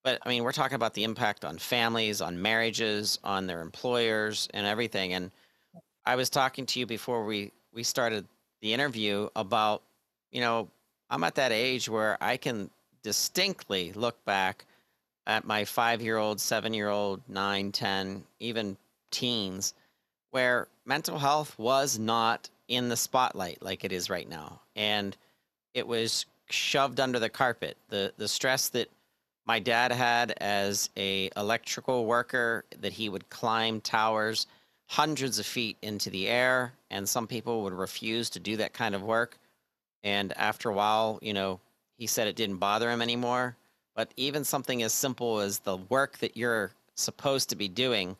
but 0.04 0.20
i 0.26 0.30
mean 0.30 0.44
we're 0.44 0.52
talking 0.52 0.76
about 0.76 0.94
the 0.94 1.04
impact 1.04 1.46
on 1.46 1.58
families 1.58 2.22
on 2.22 2.42
marriages 2.42 3.20
on 3.24 3.48
their 3.48 3.62
employers 3.62 4.48
and 4.54 4.68
everything 4.68 5.14
and 5.14 5.32
i 6.06 6.16
was 6.16 6.30
talking 6.30 6.66
to 6.66 6.80
you 6.80 6.86
before 6.86 7.26
we 7.26 7.52
we 7.74 7.84
started 7.84 8.26
the 8.62 8.74
interview 8.74 9.28
about 9.36 9.82
you 10.32 10.42
know 10.42 10.68
i'm 11.10 11.24
at 11.24 11.36
that 11.36 11.52
age 11.52 11.90
where 11.90 12.18
i 12.22 12.38
can 12.38 12.70
distinctly 13.04 13.94
look 13.94 14.24
back 14.26 14.66
at 15.28 15.46
my 15.46 15.66
five 15.66 16.02
year 16.02 16.18
old, 16.18 16.40
seven 16.40 16.74
year 16.74 16.90
old, 16.90 17.22
nine 17.28 17.72
ten 17.72 18.24
even 18.40 18.78
teens, 19.12 19.74
where 20.32 20.68
mental 20.86 21.18
health 21.18 21.58
was 21.58 21.98
not 21.98 22.50
in 22.68 22.90
the 22.90 22.98
spotlight 22.98 23.62
like 23.62 23.84
it 23.84 23.92
is 23.92 24.10
right 24.10 24.28
now. 24.28 24.60
And 24.76 25.16
it 25.76 25.86
was 25.86 26.26
shoved 26.50 27.00
under 27.00 27.20
the 27.20 27.30
carpet. 27.30 27.78
The, 27.90 28.12
the 28.18 28.28
stress 28.28 28.70
that 28.70 28.90
my 29.46 29.60
dad 29.60 29.92
had 29.92 30.34
as 30.38 30.90
a 30.98 31.30
electrical 31.38 32.06
worker 32.06 32.66
that 32.80 32.94
he 32.94 33.10
would 33.10 33.30
climb 33.30 33.82
towers 33.82 34.48
hundreds 34.88 35.38
of 35.38 35.46
feet 35.46 35.78
into 35.84 36.10
the 36.10 36.28
air 36.28 36.74
and 36.90 37.08
some 37.08 37.28
people 37.28 37.62
would 37.62 37.74
refuse 37.74 38.32
to 38.32 38.40
do 38.40 38.58
that 38.58 38.74
kind 38.74 38.96
of 38.96 39.04
work 39.04 39.38
and 40.04 40.32
after 40.38 40.70
a 40.70 40.74
while 40.74 41.18
you 41.24 41.34
know 41.34 41.60
he 41.98 42.06
said 42.06 42.28
it 42.28 42.36
didn't 42.36 42.58
bother 42.58 42.92
him 42.92 43.02
anymore 43.02 43.56
but 43.96 44.12
even 44.18 44.44
something 44.44 44.84
as 44.84 44.94
simple 44.94 45.40
as 45.40 45.60
the 45.60 45.78
work 45.78 46.18
that 46.20 46.36
you're 46.36 46.72
supposed 46.96 47.50
to 47.50 47.56
be 47.56 47.68
doing, 47.68 48.16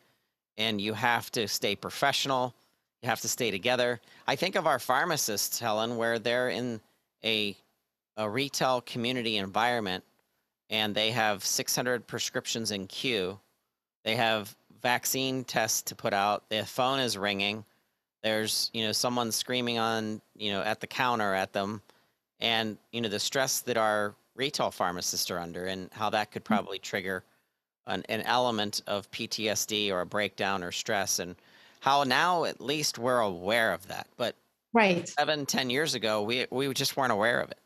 and 0.56 0.80
you 0.80 0.94
have 0.94 1.30
to 1.32 1.46
stay 1.46 1.76
professional, 1.76 2.54
you 3.02 3.08
have 3.08 3.20
to 3.20 3.28
stay 3.28 3.50
together. 3.50 4.00
I 4.26 4.36
think 4.36 4.56
of 4.56 4.66
our 4.66 4.78
pharmacists, 4.78 5.58
Helen, 5.58 5.98
where 5.98 6.18
they're 6.18 6.48
in 6.48 6.80
a, 7.26 7.56
a 8.16 8.30
retail 8.30 8.80
community 8.80 9.36
environment 9.36 10.04
and 10.70 10.94
they 10.94 11.10
have 11.10 11.44
600 11.44 12.06
prescriptions 12.06 12.70
in 12.70 12.86
queue. 12.86 13.38
They 14.04 14.16
have 14.16 14.54
vaccine 14.82 15.44
tests 15.44 15.82
to 15.82 15.94
put 15.94 16.12
out. 16.12 16.48
Their 16.48 16.64
phone 16.64 17.00
is 17.00 17.18
ringing. 17.18 17.64
There's, 18.22 18.70
you 18.72 18.84
know, 18.84 18.92
someone 18.92 19.30
screaming 19.30 19.78
on, 19.78 20.20
you 20.36 20.50
know, 20.52 20.62
at 20.62 20.80
the 20.80 20.86
counter 20.86 21.34
at 21.34 21.52
them. 21.52 21.82
And, 22.40 22.78
you 22.92 23.00
know, 23.00 23.08
the 23.08 23.18
stress 23.18 23.60
that 23.60 23.76
our 23.76 24.14
retail 24.34 24.70
pharmacists 24.70 25.30
are 25.30 25.38
under 25.38 25.66
and 25.66 25.88
how 25.92 26.10
that 26.10 26.30
could 26.30 26.42
mm. 26.42 26.46
probably 26.46 26.78
trigger 26.78 27.24
an, 27.86 28.04
an 28.08 28.22
element 28.22 28.82
of 28.86 29.10
PTSD 29.10 29.90
or 29.90 30.00
a 30.00 30.06
breakdown 30.06 30.62
or 30.62 30.72
stress 30.72 31.18
and 31.18 31.36
how 31.80 32.02
now 32.02 32.44
at 32.44 32.60
least 32.60 32.98
we're 32.98 33.20
aware 33.20 33.72
of 33.72 33.86
that. 33.88 34.08
But 34.16 34.34
right 34.76 35.08
seven, 35.08 35.46
ten 35.46 35.70
years 35.70 35.94
ago, 35.94 36.22
we 36.22 36.46
we 36.50 36.72
just 36.74 36.96
weren't 36.96 37.12
aware 37.12 37.40
of 37.40 37.50
it. 37.50 37.58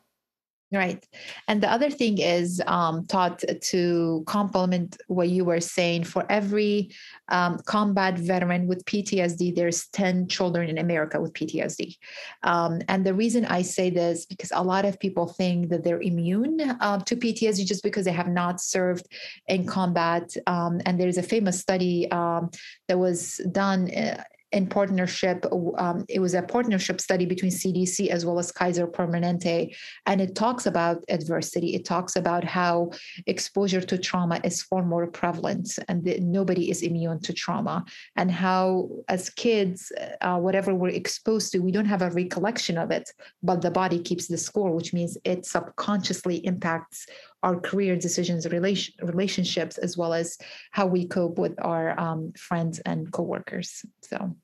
Right. 0.72 1.04
And 1.48 1.60
the 1.60 1.68
other 1.68 1.90
thing 1.90 2.18
is 2.18 2.62
um, 2.68 3.04
taught 3.06 3.42
to 3.60 4.22
complement 4.28 4.96
what 5.08 5.28
you 5.28 5.44
were 5.44 5.60
saying. 5.60 6.04
For 6.04 6.24
every 6.30 6.92
um, 7.28 7.58
combat 7.66 8.16
veteran 8.16 8.68
with 8.68 8.84
PTSD, 8.84 9.56
there's 9.56 9.88
10 9.88 10.28
children 10.28 10.68
in 10.68 10.78
America 10.78 11.20
with 11.20 11.32
PTSD. 11.32 11.96
Um, 12.44 12.82
and 12.86 13.04
the 13.04 13.14
reason 13.14 13.46
I 13.46 13.62
say 13.62 13.90
this, 13.90 14.26
because 14.26 14.52
a 14.54 14.62
lot 14.62 14.84
of 14.84 15.00
people 15.00 15.26
think 15.26 15.70
that 15.70 15.82
they're 15.82 16.02
immune 16.02 16.60
uh, 16.60 16.98
to 17.00 17.16
PTSD 17.16 17.66
just 17.66 17.82
because 17.82 18.04
they 18.04 18.12
have 18.12 18.28
not 18.28 18.60
served 18.60 19.08
in 19.48 19.66
combat. 19.66 20.36
Um, 20.46 20.80
and 20.86 21.00
there's 21.00 21.18
a 21.18 21.22
famous 21.22 21.58
study 21.58 22.08
um, 22.12 22.48
that 22.86 22.96
was 22.96 23.40
done 23.50 23.92
uh, 23.92 24.22
in 24.52 24.66
partnership. 24.66 25.44
Um, 25.78 26.04
it 26.08 26.20
was 26.20 26.34
a 26.34 26.42
partnership 26.42 27.00
study 27.00 27.26
between 27.26 27.50
CDC 27.50 28.08
as 28.08 28.26
well 28.26 28.38
as 28.38 28.52
Kaiser 28.52 28.86
Permanente, 28.86 29.74
and 30.06 30.20
it 30.20 30.34
talks 30.34 30.66
about 30.66 31.04
adversity. 31.08 31.74
It 31.74 31.84
talks 31.84 32.16
about 32.16 32.44
how 32.44 32.90
exposure 33.26 33.80
to 33.80 33.98
trauma 33.98 34.40
is 34.44 34.62
far 34.62 34.82
more 34.84 35.06
prevalent, 35.06 35.78
and 35.88 36.04
that 36.04 36.22
nobody 36.22 36.70
is 36.70 36.82
immune 36.82 37.20
to 37.20 37.32
trauma, 37.32 37.84
and 38.16 38.30
how 38.30 38.88
as 39.08 39.30
kids, 39.30 39.92
uh, 40.20 40.38
whatever 40.38 40.74
we're 40.74 40.88
exposed 40.88 41.52
to, 41.52 41.58
we 41.58 41.72
don't 41.72 41.86
have 41.86 42.02
a 42.02 42.10
recollection 42.10 42.76
of 42.78 42.90
it, 42.90 43.10
but 43.42 43.62
the 43.62 43.70
body 43.70 44.00
keeps 44.00 44.26
the 44.26 44.38
score, 44.38 44.72
which 44.72 44.92
means 44.92 45.16
it 45.24 45.46
subconsciously 45.46 46.36
impacts 46.46 47.06
our 47.42 47.58
career 47.58 47.96
decisions, 47.96 48.46
relation, 48.46 48.94
relationships, 49.02 49.78
as 49.78 49.96
well 49.96 50.12
as 50.12 50.36
how 50.70 50.86
we 50.86 51.06
cope 51.06 51.38
with 51.38 51.54
our 51.62 51.98
um, 51.98 52.32
friends 52.36 52.78
and 52.80 53.10
coworkers. 53.12 53.84
So. 54.02 54.34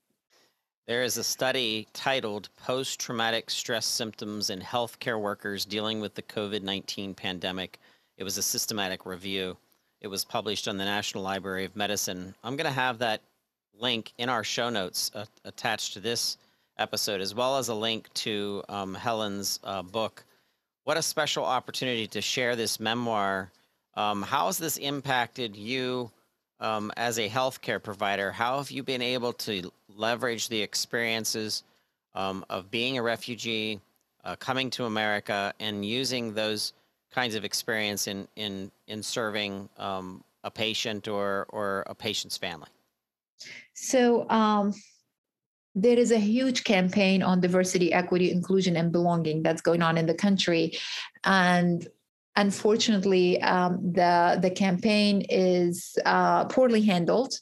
There 0.87 1.03
is 1.03 1.17
a 1.17 1.23
study 1.23 1.85
titled 1.91 2.49
Post 2.55 3.01
Traumatic 3.01 3.49
Stress 3.49 3.85
Symptoms 3.85 4.49
in 4.49 4.61
Healthcare 4.61 5.19
Workers 5.19 5.65
Dealing 5.65 5.99
with 5.99 6.15
the 6.15 6.21
COVID 6.21 6.61
19 6.61 7.13
Pandemic. 7.13 7.77
It 8.17 8.23
was 8.23 8.37
a 8.37 8.43
systematic 8.43 9.05
review. 9.05 9.57
It 9.99 10.07
was 10.07 10.23
published 10.23 10.67
on 10.67 10.77
the 10.77 10.85
National 10.85 11.23
Library 11.23 11.65
of 11.65 11.75
Medicine. 11.75 12.33
I'm 12.43 12.55
going 12.55 12.67
to 12.67 12.71
have 12.71 12.99
that 12.99 13.21
link 13.77 14.13
in 14.17 14.29
our 14.29 14.43
show 14.43 14.69
notes 14.69 15.11
uh, 15.13 15.25
attached 15.43 15.93
to 15.93 15.99
this 15.99 16.37
episode, 16.77 17.19
as 17.19 17.35
well 17.35 17.57
as 17.57 17.67
a 17.67 17.75
link 17.75 18.11
to 18.13 18.63
um, 18.69 18.93
Helen's 18.93 19.59
uh, 19.63 19.81
book, 19.81 20.23
what 20.87 20.95
a 20.95 21.01
special 21.01 21.43
opportunity 21.43 22.07
to 22.07 22.21
share 22.21 22.55
this 22.55 22.79
memoir. 22.79 23.51
Um, 23.95 24.21
how 24.21 24.45
has 24.45 24.57
this 24.57 24.77
impacted 24.77 25.57
you 25.57 26.09
um, 26.61 26.93
as 26.95 27.19
a 27.19 27.27
healthcare 27.27 27.83
provider? 27.83 28.31
How 28.31 28.59
have 28.59 28.71
you 28.71 28.83
been 28.83 29.01
able 29.01 29.33
to 29.33 29.69
leverage 29.93 30.47
the 30.47 30.61
experiences 30.61 31.63
um, 32.15 32.45
of 32.49 32.71
being 32.71 32.97
a 32.97 33.03
refugee, 33.03 33.81
uh, 34.23 34.37
coming 34.37 34.69
to 34.69 34.85
America, 34.85 35.53
and 35.59 35.83
using 35.83 36.33
those 36.33 36.71
kinds 37.11 37.35
of 37.35 37.43
experience 37.43 38.07
in 38.07 38.25
in 38.37 38.71
in 38.87 39.03
serving 39.03 39.67
um, 39.77 40.23
a 40.45 40.49
patient 40.49 41.09
or 41.09 41.47
or 41.49 41.83
a 41.87 41.95
patient's 41.95 42.37
family? 42.37 42.69
So 43.73 44.25
um, 44.29 44.73
there 45.77 45.99
is 45.99 46.11
a 46.11 46.17
huge 46.17 46.63
campaign 46.63 47.21
on 47.21 47.39
diversity, 47.39 47.93
equity, 47.93 48.31
inclusion, 48.31 48.75
and 48.75 48.91
belonging 48.91 49.43
that's 49.43 49.61
going 49.61 49.83
on 49.83 49.97
in 49.97 50.07
the 50.07 50.13
country. 50.13 50.77
And 51.23 51.87
unfortunately, 52.35 53.41
um, 53.41 53.71
the 53.99 54.39
the 54.41 54.49
campaign 54.49 55.25
is 55.29 55.97
uh, 56.05 56.45
poorly 56.45 56.81
handled 56.81 57.33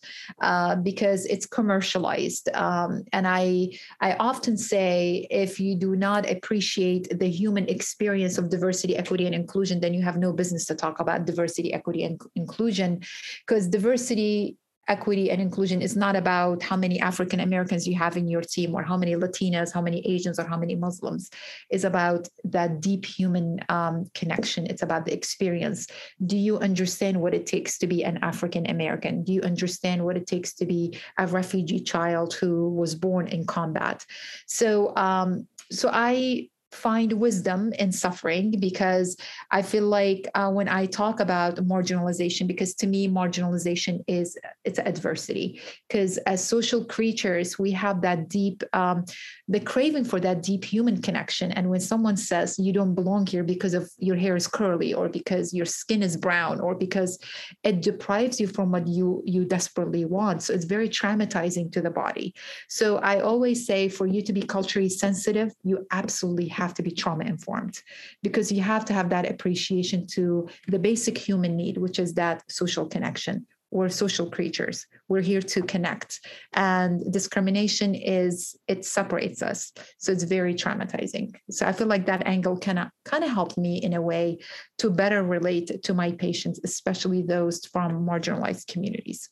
uh, 0.41 0.75
because 0.89 1.25
it's 1.33 1.45
commercialized. 1.45 2.49
Um, 2.53 3.03
and 3.13 3.25
I 3.27 3.69
I 4.01 4.15
often 4.29 4.57
say, 4.57 5.27
if 5.29 5.59
you 5.59 5.75
do 5.75 5.95
not 5.95 6.29
appreciate 6.29 7.05
the 7.17 7.29
human 7.29 7.65
experience 7.69 8.37
of 8.37 8.49
diversity, 8.49 8.97
equity, 8.97 9.25
and 9.25 9.35
inclusion, 9.35 9.79
then 9.79 9.93
you 9.93 10.01
have 10.01 10.17
no 10.17 10.33
business 10.33 10.65
to 10.65 10.75
talk 10.75 10.99
about 10.99 11.25
diversity, 11.25 11.73
equity, 11.73 12.03
and 12.03 12.21
inclusion, 12.35 13.01
because 13.41 13.67
diversity 13.67 14.57
equity 14.87 15.31
and 15.31 15.41
inclusion 15.41 15.81
is 15.81 15.95
not 15.95 16.15
about 16.15 16.61
how 16.61 16.75
many 16.75 16.99
African 16.99 17.39
Americans 17.39 17.87
you 17.87 17.95
have 17.95 18.17
in 18.17 18.27
your 18.27 18.41
team 18.41 18.75
or 18.75 18.83
how 18.83 18.97
many 18.97 19.15
Latinas, 19.15 19.73
how 19.73 19.81
many 19.81 20.05
Asians, 20.05 20.39
or 20.39 20.45
how 20.45 20.57
many 20.57 20.75
Muslims. 20.75 21.29
It's 21.69 21.83
about 21.83 22.27
that 22.43 22.81
deep 22.81 23.05
human 23.05 23.59
um, 23.69 24.09
connection. 24.13 24.67
It's 24.67 24.83
about 24.83 25.05
the 25.05 25.13
experience. 25.13 25.87
Do 26.25 26.37
you 26.37 26.59
understand 26.59 27.19
what 27.19 27.33
it 27.33 27.45
takes 27.45 27.77
to 27.79 27.87
be 27.87 28.03
an 28.03 28.19
African 28.21 28.69
American? 28.69 29.23
Do 29.23 29.33
you 29.33 29.41
understand 29.41 30.03
what 30.03 30.17
it 30.17 30.27
takes 30.27 30.53
to 30.55 30.65
be 30.65 30.97
a 31.17 31.27
refugee 31.27 31.79
child 31.79 32.33
who 32.33 32.69
was 32.69 32.95
born 32.95 33.27
in 33.27 33.45
combat? 33.45 34.05
So, 34.45 34.95
um, 34.95 35.47
so 35.71 35.89
I 35.91 36.49
find 36.75 37.13
wisdom 37.13 37.73
in 37.73 37.91
suffering 37.91 38.59
because 38.59 39.17
I 39.51 39.61
feel 39.61 39.87
like 39.87 40.27
uh, 40.35 40.51
when 40.51 40.67
I 40.67 40.85
talk 40.85 41.19
about 41.19 41.55
marginalization, 41.55 42.47
because 42.47 42.73
to 42.75 42.87
me, 42.87 43.07
marginalization 43.07 44.03
is 44.07 44.37
it's 44.63 44.79
adversity. 44.79 45.61
Because 45.87 46.17
as 46.19 46.45
social 46.55 46.83
creatures, 46.85 47.57
we 47.57 47.71
have 47.71 48.01
that 48.01 48.29
deep, 48.29 48.63
um, 48.73 49.05
the 49.47 49.59
craving 49.59 50.05
for 50.05 50.19
that 50.19 50.43
deep 50.49 50.63
human 50.63 51.01
connection. 51.01 51.51
And 51.53 51.69
when 51.69 51.79
someone 51.79 52.17
says 52.17 52.59
you 52.59 52.73
don't 52.73 52.95
belong 52.95 53.25
here 53.25 53.43
because 53.43 53.73
of 53.73 53.89
your 53.97 54.17
hair 54.23 54.35
is 54.35 54.47
curly, 54.47 54.93
or 54.93 55.09
because 55.09 55.53
your 55.53 55.65
skin 55.65 56.01
is 56.03 56.17
brown, 56.17 56.59
or 56.59 56.75
because 56.75 57.19
it 57.63 57.81
deprives 57.81 58.39
you 58.39 58.47
from 58.47 58.71
what 58.71 58.87
you 58.87 59.23
you 59.25 59.45
desperately 59.45 60.05
want, 60.05 60.43
so 60.43 60.53
it's 60.53 60.65
very 60.65 60.89
traumatizing 60.89 61.71
to 61.71 61.81
the 61.81 61.93
body. 62.03 62.33
So 62.67 62.97
I 62.97 63.21
always 63.21 63.65
say, 63.65 63.89
for 63.89 64.07
you 64.07 64.21
to 64.23 64.33
be 64.33 64.41
culturally 64.41 64.89
sensitive, 64.89 65.49
you 65.63 65.85
absolutely 65.91 66.49
have 66.59 66.64
to 66.73 66.83
be 66.83 66.91
trauma 66.91 67.23
informed 67.25 67.81
because 68.23 68.51
you 68.51 68.61
have 68.61 68.83
to 68.85 68.93
have 68.93 69.09
that 69.09 69.29
appreciation 69.29 70.07
to 70.07 70.49
the 70.67 70.79
basic 70.79 71.17
human 71.17 71.55
need, 71.55 71.77
which 71.77 71.99
is 71.99 72.15
that 72.15 72.43
social 72.51 72.87
connection. 72.87 73.45
We're 73.71 73.89
social 73.89 74.29
creatures. 74.29 74.85
We're 75.09 75.21
here 75.21 75.41
to 75.41 75.61
connect. 75.61 76.21
And 76.53 77.11
discrimination 77.11 77.93
is, 77.93 78.55
it 78.67 78.85
separates 78.85 79.41
us. 79.41 79.73
So 79.97 80.13
it's 80.13 80.23
very 80.23 80.53
traumatizing. 80.53 81.33
So 81.49 81.65
I 81.65 81.73
feel 81.73 81.87
like 81.87 82.05
that 82.05 82.25
angle 82.25 82.57
kind 82.57 82.79
of 82.79 83.29
helped 83.29 83.57
me 83.57 83.77
in 83.77 83.93
a 83.93 84.01
way 84.01 84.39
to 84.77 84.89
better 84.89 85.23
relate 85.23 85.83
to 85.83 85.93
my 85.93 86.11
patients, 86.11 86.61
especially 86.63 87.23
those 87.23 87.65
from 87.65 88.05
marginalized 88.05 88.67
communities. 88.67 89.29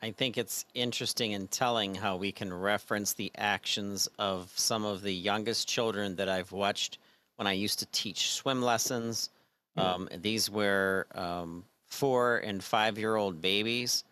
I 0.00 0.12
think 0.12 0.38
it's 0.38 0.64
interesting 0.74 1.34
and 1.34 1.50
telling 1.50 1.94
how 1.94 2.16
we 2.16 2.30
can 2.30 2.52
reference 2.52 3.14
the 3.14 3.32
actions 3.36 4.08
of 4.18 4.52
some 4.54 4.84
of 4.84 5.02
the 5.02 5.12
youngest 5.12 5.68
children 5.68 6.16
that 6.16 6.28
I've 6.28 6.52
watched 6.52 6.98
when 7.36 7.46
I 7.46 7.52
used 7.52 7.80
to 7.80 7.86
teach 7.86 8.32
swim 8.32 8.62
lessons. 8.62 9.30
Um, 9.76 10.08
these 10.20 10.50
were 10.50 11.06
um, 11.14 11.64
four 11.86 12.38
and 12.38 12.62
five 12.62 12.98
year 12.98 13.16
old 13.16 13.40
babies, 13.40 14.04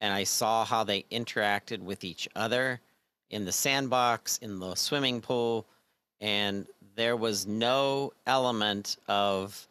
and 0.00 0.12
I 0.12 0.24
saw 0.24 0.64
how 0.64 0.84
they 0.84 1.04
interacted 1.10 1.80
with 1.80 2.04
each 2.04 2.28
other 2.34 2.80
in 3.30 3.44
the 3.44 3.52
sandbox, 3.52 4.38
in 4.38 4.58
the 4.58 4.74
swimming 4.74 5.20
pool, 5.20 5.66
and 6.20 6.66
there 6.96 7.16
was 7.16 7.46
no 7.46 8.12
element 8.26 8.96
of 9.06 9.68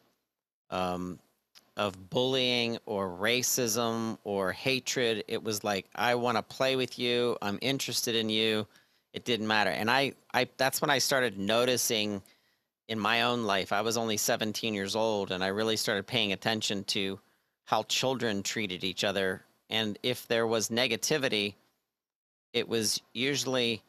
um, 0.70 1.20
of 1.78 2.10
bullying 2.10 2.78
or 2.86 3.08
racism 3.08 4.18
or 4.24 4.52
hatred. 4.52 5.24
It 5.28 5.44
was 5.44 5.64
like, 5.64 5.88
I 5.96 6.16
want 6.16 6.38
to 6.38 6.44
play 6.44 6.76
with 6.76 6.98
you. 7.00 7.38
I'm 7.42 7.60
interested 7.62 8.16
in 8.16 8.30
you. 8.30 8.68
It 9.14 9.24
didn't 9.26 9.48
matter. 9.48 9.70
And 9.70 9.90
I, 9.90 10.14
I, 10.34 10.50
that's 10.58 10.82
when 10.82 10.90
I 10.90 10.98
started 10.98 11.38
noticing 11.38 12.22
in 12.88 13.00
my 13.00 13.22
own 13.22 13.44
life. 13.44 13.72
I 13.72 13.82
was 13.82 13.96
only 13.96 14.18
17 14.18 14.74
years 14.74 14.96
old 14.96 15.32
and 15.32 15.44
I 15.44 15.48
really 15.48 15.78
started 15.78 16.08
paying 16.08 16.34
attention 16.34 16.84
to 16.86 17.20
how 17.66 17.84
children 17.84 18.44
treated 18.44 18.84
each 18.84 19.04
other. 19.04 19.44
And 19.70 20.00
if 20.02 20.28
there 20.28 20.48
was 20.48 20.70
negativity, 20.70 21.54
it 22.54 22.68
was 22.68 23.02
usually 23.14 23.82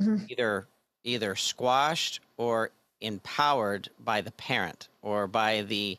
Mhm. 0.00 0.28
either 0.28 0.66
either 1.04 1.36
squashed 1.36 2.20
or 2.38 2.70
empowered 3.00 3.90
by 4.00 4.22
the 4.22 4.32
parent 4.32 4.88
or 5.02 5.26
by 5.26 5.62
the 5.62 5.98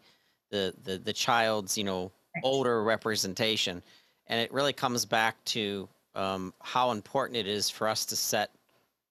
the 0.52 0.74
the, 0.84 0.98
the 0.98 1.14
child's 1.14 1.78
you 1.78 1.84
know 1.84 2.12
older 2.44 2.84
representation. 2.84 3.82
And 4.28 4.42
it 4.42 4.52
really 4.52 4.74
comes 4.74 5.06
back 5.06 5.44
to 5.46 5.88
um, 6.16 6.54
how 6.62 6.92
important 6.92 7.38
it 7.38 7.48
is 7.48 7.70
for 7.70 7.88
us 7.88 8.06
to 8.08 8.16
set 8.16 8.52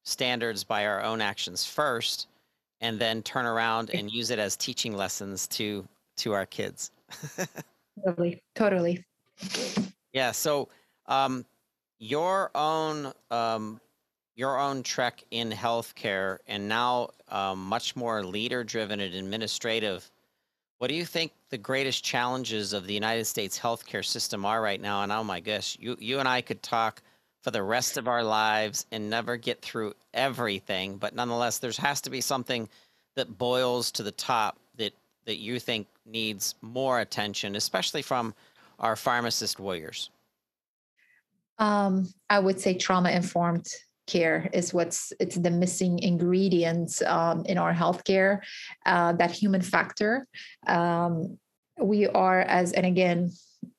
standards 0.05 0.65
by 0.65 0.87
our 0.87 1.03
own 1.03 1.21
actions 1.21 1.65
first 1.65 2.27
and 2.81 2.99
then 2.99 3.23
turn 3.23 3.47
around 3.47 3.91
and 3.91 4.11
use 4.11 4.31
it 4.31 4.39
as 4.39 4.57
teaching 4.57 4.97
lessons 4.97 5.47
to 5.49 5.87
to 6.17 6.33
our 6.33 6.47
kids. 6.47 6.91
Totally, 8.05 8.43
totally. 8.57 9.05
yeah 10.13 10.33
so 10.33 10.69
um, 11.07 11.45
your 12.01 12.51
own 12.57 13.13
um, 13.31 13.81
your 14.35 14.59
own 14.59 14.83
trek 14.83 15.23
in 15.31 15.51
healthcare 15.51 16.39
and 16.49 16.69
now 16.69 17.11
um, 17.29 17.65
much 17.65 17.95
more 17.95 18.25
leader 18.25 18.65
driven 18.65 18.99
and 18.99 19.15
administrative 19.15 20.11
what 20.79 20.89
do 20.89 20.95
you 20.95 21.05
think 21.05 21.33
the 21.51 21.59
greatest 21.59 22.05
challenges 22.05 22.73
of 22.73 22.87
the 22.87 22.95
United 22.95 23.25
States 23.25 23.59
healthcare 23.59 24.05
system 24.05 24.45
are 24.45 24.61
right 24.61 24.81
now? 24.81 25.03
And 25.03 25.13
oh 25.13 25.25
my 25.25 25.41
gosh, 25.41 25.77
you 25.81 25.97
you 26.01 26.19
and 26.19 26.29
I 26.29 26.41
could 26.41 26.63
talk 26.63 27.03
for 27.43 27.51
the 27.51 27.63
rest 27.63 27.97
of 27.97 28.09
our 28.09 28.25
lives 28.25 28.87
and 28.91 29.11
never 29.11 29.37
get 29.37 29.61
through 29.61 29.95
everything, 30.15 30.97
but 30.97 31.15
nonetheless, 31.15 31.59
there 31.59 31.73
has 31.79 32.01
to 32.01 32.11
be 32.11 32.21
something 32.21 32.69
that 33.17 33.39
boils 33.39 33.93
to 33.93 34.03
the 34.03 34.13
top 34.13 34.59
that 34.77 34.93
that 35.27 35.37
you 35.37 35.59
think 35.59 35.87
needs 36.07 36.55
more 36.63 37.01
attention, 37.01 37.57
especially 37.57 38.03
from 38.03 38.35
our 38.79 38.97
pharmacist 38.97 39.61
warriors. 39.61 40.11
Um, 41.59 42.13
I 42.31 42.41
would 42.41 42.61
say 42.61 42.75
trauma 42.75 43.11
informed 43.11 43.69
care 44.07 44.49
is 44.53 44.75
what's 44.75 45.13
it's 45.21 45.37
the 45.37 45.51
missing 45.51 45.99
ingredients 45.99 47.03
um, 47.03 47.45
in 47.47 47.59
our 47.59 47.73
healthcare 47.73 48.41
uh, 48.87 49.13
that 49.13 49.31
human 49.31 49.61
factor. 49.61 50.27
Um, 50.67 51.39
we 51.81 52.07
are 52.07 52.41
as 52.43 52.73
and 52.73 52.87
again 52.87 53.31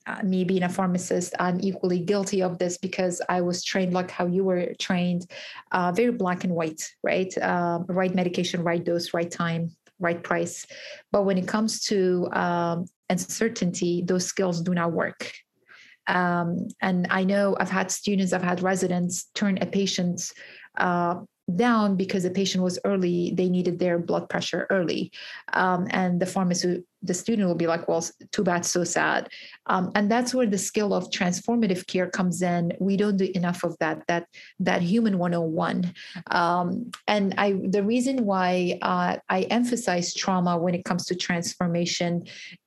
uh, 0.07 0.21
me 0.23 0.43
being 0.43 0.63
a 0.63 0.69
pharmacist 0.69 1.33
i'm 1.39 1.59
equally 1.61 1.99
guilty 1.99 2.41
of 2.43 2.57
this 2.57 2.77
because 2.77 3.21
i 3.29 3.39
was 3.39 3.63
trained 3.63 3.93
like 3.93 4.11
how 4.11 4.25
you 4.25 4.43
were 4.43 4.73
trained 4.79 5.25
uh, 5.71 5.93
very 5.93 6.11
black 6.11 6.43
and 6.43 6.53
white 6.53 6.81
right? 7.03 7.35
Uh, 7.37 7.79
right 7.87 8.13
medication 8.13 8.61
right 8.63 8.83
dose 8.83 9.13
right 9.13 9.31
time 9.31 9.69
right 9.99 10.23
price. 10.23 10.65
But 11.11 11.23
when 11.23 11.37
it 11.37 11.47
comes 11.47 11.81
to 11.85 12.29
um, 12.33 12.85
uncertainty 13.09 14.03
those 14.05 14.25
skills 14.25 14.61
do 14.61 14.73
not 14.73 14.91
work 14.91 15.31
um, 16.07 16.67
and 16.81 17.07
I 17.09 17.23
know 17.23 17.55
I've 17.59 17.69
had 17.69 17.91
students, 17.91 18.33
I've 18.33 18.43
had 18.43 18.61
residents 18.61 19.29
turn 19.33 19.57
a 19.61 19.65
patient 19.65 20.31
uh, 20.77 21.21
down 21.55 21.95
because 21.95 22.23
the 22.23 22.31
patient 22.31 22.63
was 22.63 22.79
early, 22.85 23.31
they 23.35 23.49
needed 23.49 23.77
their 23.79 23.99
blood 23.99 24.29
pressure 24.29 24.65
early. 24.69 25.11
Um, 25.53 25.87
and 25.91 26.19
the 26.19 26.25
pharmacist, 26.25 26.81
the 27.05 27.13
student 27.13 27.47
will 27.47 27.55
be 27.55 27.67
like, 27.67 27.87
well, 27.87 28.05
too 28.31 28.43
bad, 28.43 28.65
so 28.65 28.83
sad. 28.83 29.29
Um, 29.67 29.91
and 29.95 30.09
that's 30.09 30.33
where 30.33 30.45
the 30.45 30.57
skill 30.57 30.93
of 30.93 31.09
transformative 31.09 31.87
care 31.87 32.09
comes 32.09 32.41
in. 32.41 32.73
We 32.79 32.97
don't 32.97 33.17
do 33.17 33.31
enough 33.33 33.63
of 33.63 33.77
that, 33.79 34.03
that, 34.07 34.27
that 34.59 34.81
human 34.81 35.17
101. 35.17 35.93
Um, 36.31 36.91
and 37.07 37.33
I, 37.37 37.53
the 37.63 37.83
reason 37.83 38.25
why 38.25 38.77
uh, 38.81 39.17
I 39.29 39.41
emphasize 39.43 40.13
trauma 40.13 40.57
when 40.57 40.75
it 40.75 40.85
comes 40.85 41.05
to 41.05 41.15
transformation 41.15 42.25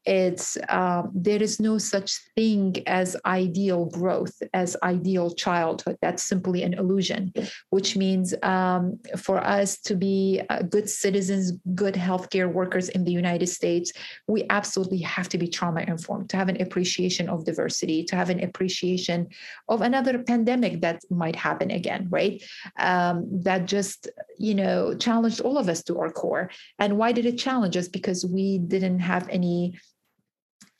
it's 0.08 0.56
um, 0.70 1.10
there 1.14 1.42
is 1.42 1.60
no 1.60 1.76
such 1.76 2.18
thing 2.34 2.74
as 2.86 3.14
ideal 3.26 3.84
growth 3.84 4.42
as 4.54 4.74
ideal 4.82 5.30
childhood 5.34 5.98
that's 6.00 6.22
simply 6.22 6.62
an 6.62 6.72
illusion 6.72 7.32
which 7.68 7.94
means 7.94 8.34
um, 8.42 8.98
for 9.18 9.38
us 9.38 9.78
to 9.78 9.94
be 9.94 10.40
uh, 10.48 10.62
good 10.62 10.88
citizens 10.88 11.52
good 11.74 11.94
healthcare 11.94 12.50
workers 12.50 12.88
in 12.88 13.04
the 13.04 13.12
united 13.12 13.48
states 13.48 13.92
we 14.28 14.44
absolutely 14.50 14.98
have 14.98 15.28
to 15.30 15.38
be 15.38 15.48
trauma 15.48 15.80
informed 15.80 16.28
to 16.30 16.36
have 16.36 16.48
an 16.48 16.60
appreciation 16.60 17.28
of 17.28 17.44
diversity 17.44 18.04
to 18.04 18.16
have 18.16 18.30
an 18.30 18.42
appreciation 18.42 19.26
of 19.68 19.80
another 19.80 20.18
pandemic 20.22 20.80
that 20.82 21.02
might 21.10 21.36
happen 21.36 21.70
again 21.70 22.08
right? 22.10 22.42
Um, 22.78 23.26
that 23.42 23.66
just 23.66 24.08
you 24.38 24.54
know 24.54 24.94
challenged 24.94 25.40
all 25.40 25.58
of 25.58 25.68
us 25.68 25.82
to 25.84 25.98
our 25.98 26.10
core. 26.10 26.50
And 26.78 26.98
why 26.98 27.12
did 27.12 27.26
it 27.26 27.38
challenge 27.38 27.76
us? 27.76 27.88
Because 27.88 28.24
we 28.24 28.58
didn't 28.58 29.00
have 29.00 29.28
any 29.28 29.78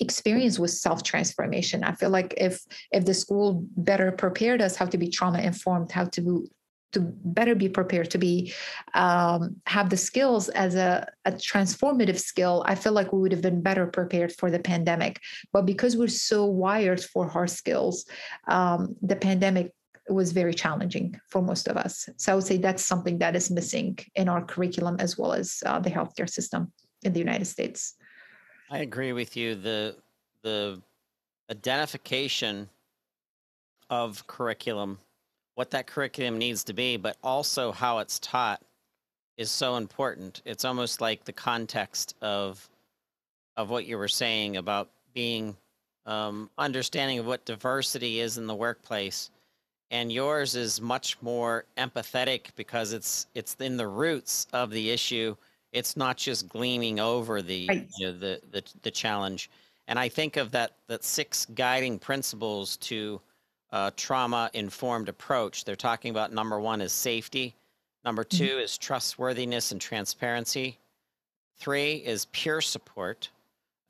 experience 0.01 0.61
with 0.61 0.71
self 0.71 1.03
transformation 1.03 1.83
i 1.83 1.93
feel 1.93 2.09
like 2.11 2.33
if 2.37 2.65
if 2.93 3.05
the 3.05 3.13
school 3.13 3.67
better 3.77 4.13
prepared 4.13 4.63
us 4.63 4.77
how 4.77 4.87
to 4.87 4.97
be 4.97 5.09
trauma 5.09 5.41
informed 5.41 5.91
how 5.91 6.05
to 6.05 6.49
to 6.93 7.01
better 7.01 7.55
be 7.55 7.69
prepared 7.69 8.11
to 8.11 8.19
be 8.19 8.53
um, 8.95 9.57
have 9.67 9.91
the 9.91 9.97
skills 9.97 10.49
as 10.51 10.75
a, 10.75 11.07
a 11.25 11.33
transformative 11.33 12.19
skill 12.19 12.65
i 12.67 12.75
feel 12.75 12.93
like 12.93 13.13
we 13.13 13.21
would 13.21 13.33
have 13.33 13.43
been 13.43 13.61
better 13.61 13.87
prepared 13.87 14.33
for 14.33 14.51
the 14.51 14.59
pandemic. 14.59 15.21
But 15.53 15.67
because 15.67 15.97
we're 15.97 16.09
so 16.09 16.47
wired 16.47 17.03
for 17.03 17.29
hard 17.29 17.51
skills 17.51 18.07
um, 18.49 18.97
the 19.03 19.17
pandemic 19.17 19.73
was 20.09 20.33
very 20.33 20.55
challenging 20.55 21.21
for 21.29 21.43
most 21.43 21.69
of 21.69 21.77
us. 21.77 22.09
So 22.17 22.33
i 22.33 22.35
would 22.35 22.45
say 22.45 22.57
that's 22.57 22.85
something 22.85 23.19
that 23.19 23.37
is 23.37 23.51
missing 23.51 23.99
in 24.15 24.29
our 24.29 24.43
curriculum 24.45 24.97
as 24.99 25.19
well 25.19 25.33
as 25.33 25.63
uh, 25.67 25.79
the 25.79 25.91
healthcare 25.91 26.31
system 26.31 26.73
in 27.03 27.13
the 27.13 27.21
united 27.21 27.47
states. 27.47 27.95
I 28.71 28.79
agree 28.79 29.13
with 29.13 29.37
you. 29.37 29.55
The 29.55 29.97
the 30.43 30.83
identification 31.51 32.69
of 33.91 34.27
curriculum, 34.27 34.99
what 35.59 35.73
that 35.73 35.89
curriculum 35.89 36.39
needs 36.39 36.63
to 36.63 36.73
be, 36.73 36.97
but 36.97 37.17
also 37.21 37.73
how 37.73 37.99
it's 37.99 38.21
taught 38.21 38.63
is 39.37 39.51
so 39.51 39.75
important. 39.75 40.41
It's 40.45 40.65
almost 40.65 41.01
like 41.01 41.25
the 41.25 41.33
context 41.33 42.15
of 42.23 42.69
of 43.57 43.69
what 43.69 43.85
you 43.85 43.99
were 43.99 44.07
saying 44.07 44.57
about 44.57 44.89
being 45.15 45.57
um, 46.07 46.49
understanding 46.59 47.19
of 47.19 47.27
what 47.27 47.45
diversity 47.45 48.21
is 48.21 48.39
in 48.39 48.47
the 48.47 48.55
workplace 48.55 49.31
and 49.91 50.13
yours 50.13 50.55
is 50.55 50.81
much 50.81 51.21
more 51.23 51.65
empathetic 51.77 52.51
because 52.55 52.93
it's 52.93 53.27
it's 53.35 53.57
in 53.59 53.77
the 53.77 53.89
roots 53.89 54.47
of 54.53 54.71
the 54.71 54.91
issue. 54.91 55.35
It's 55.73 55.97
not 55.97 56.17
just 56.17 56.49
gleaming 56.49 57.01
over 57.01 57.43
the 57.43 57.67
Right. 57.69 57.89
you 57.99 58.07
know, 58.07 58.13
the, 58.13 58.41
the 58.53 58.63
the 58.83 58.93
challenge. 58.93 59.51
And 59.89 59.99
I 59.99 60.09
think 60.09 60.37
of 60.37 60.53
that 60.53 60.73
that 60.87 61.03
six 61.03 61.47
guiding 61.47 61.99
principles 61.99 62.77
to 62.77 63.21
uh, 63.73 63.91
trauma 63.97 64.51
informed 64.55 65.09
approach. 65.09 65.65
They're 65.65 65.77
talking 65.77 66.11
about 66.11 66.33
number 66.33 66.59
one 66.61 66.81
is 66.81 66.93
safety. 66.93 67.55
Number 68.05 68.25
Mhm. 68.25 68.39
2 68.39 68.59
is 68.59 68.79
trustworthiness 68.79 69.73
and 69.73 69.81
transparency. 69.81 70.79
Three 71.59 71.95
is 71.97 72.27
peer 72.27 72.61
support. 72.61 73.31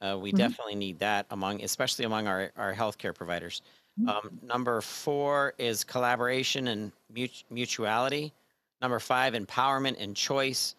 Uh, 0.00 0.18
we 0.20 0.32
Mhm. 0.32 0.36
definitely 0.38 0.74
need 0.74 0.98
that 1.00 1.26
among, 1.30 1.62
especially 1.62 2.04
among 2.04 2.26
our, 2.26 2.52
our 2.56 2.74
healthcare 2.74 3.14
providers. 3.14 3.62
Mhm. 4.00 4.08
Um, 4.08 4.40
number 4.42 4.80
four 4.80 5.54
is 5.58 5.84
collaboration 5.84 6.68
and 6.68 6.92
mut- 7.10 7.44
mutuality. 7.50 8.32
Number 8.80 9.00
five, 9.00 9.34
empowerment 9.34 9.96
and 9.98 10.16
choice. 10.16 10.74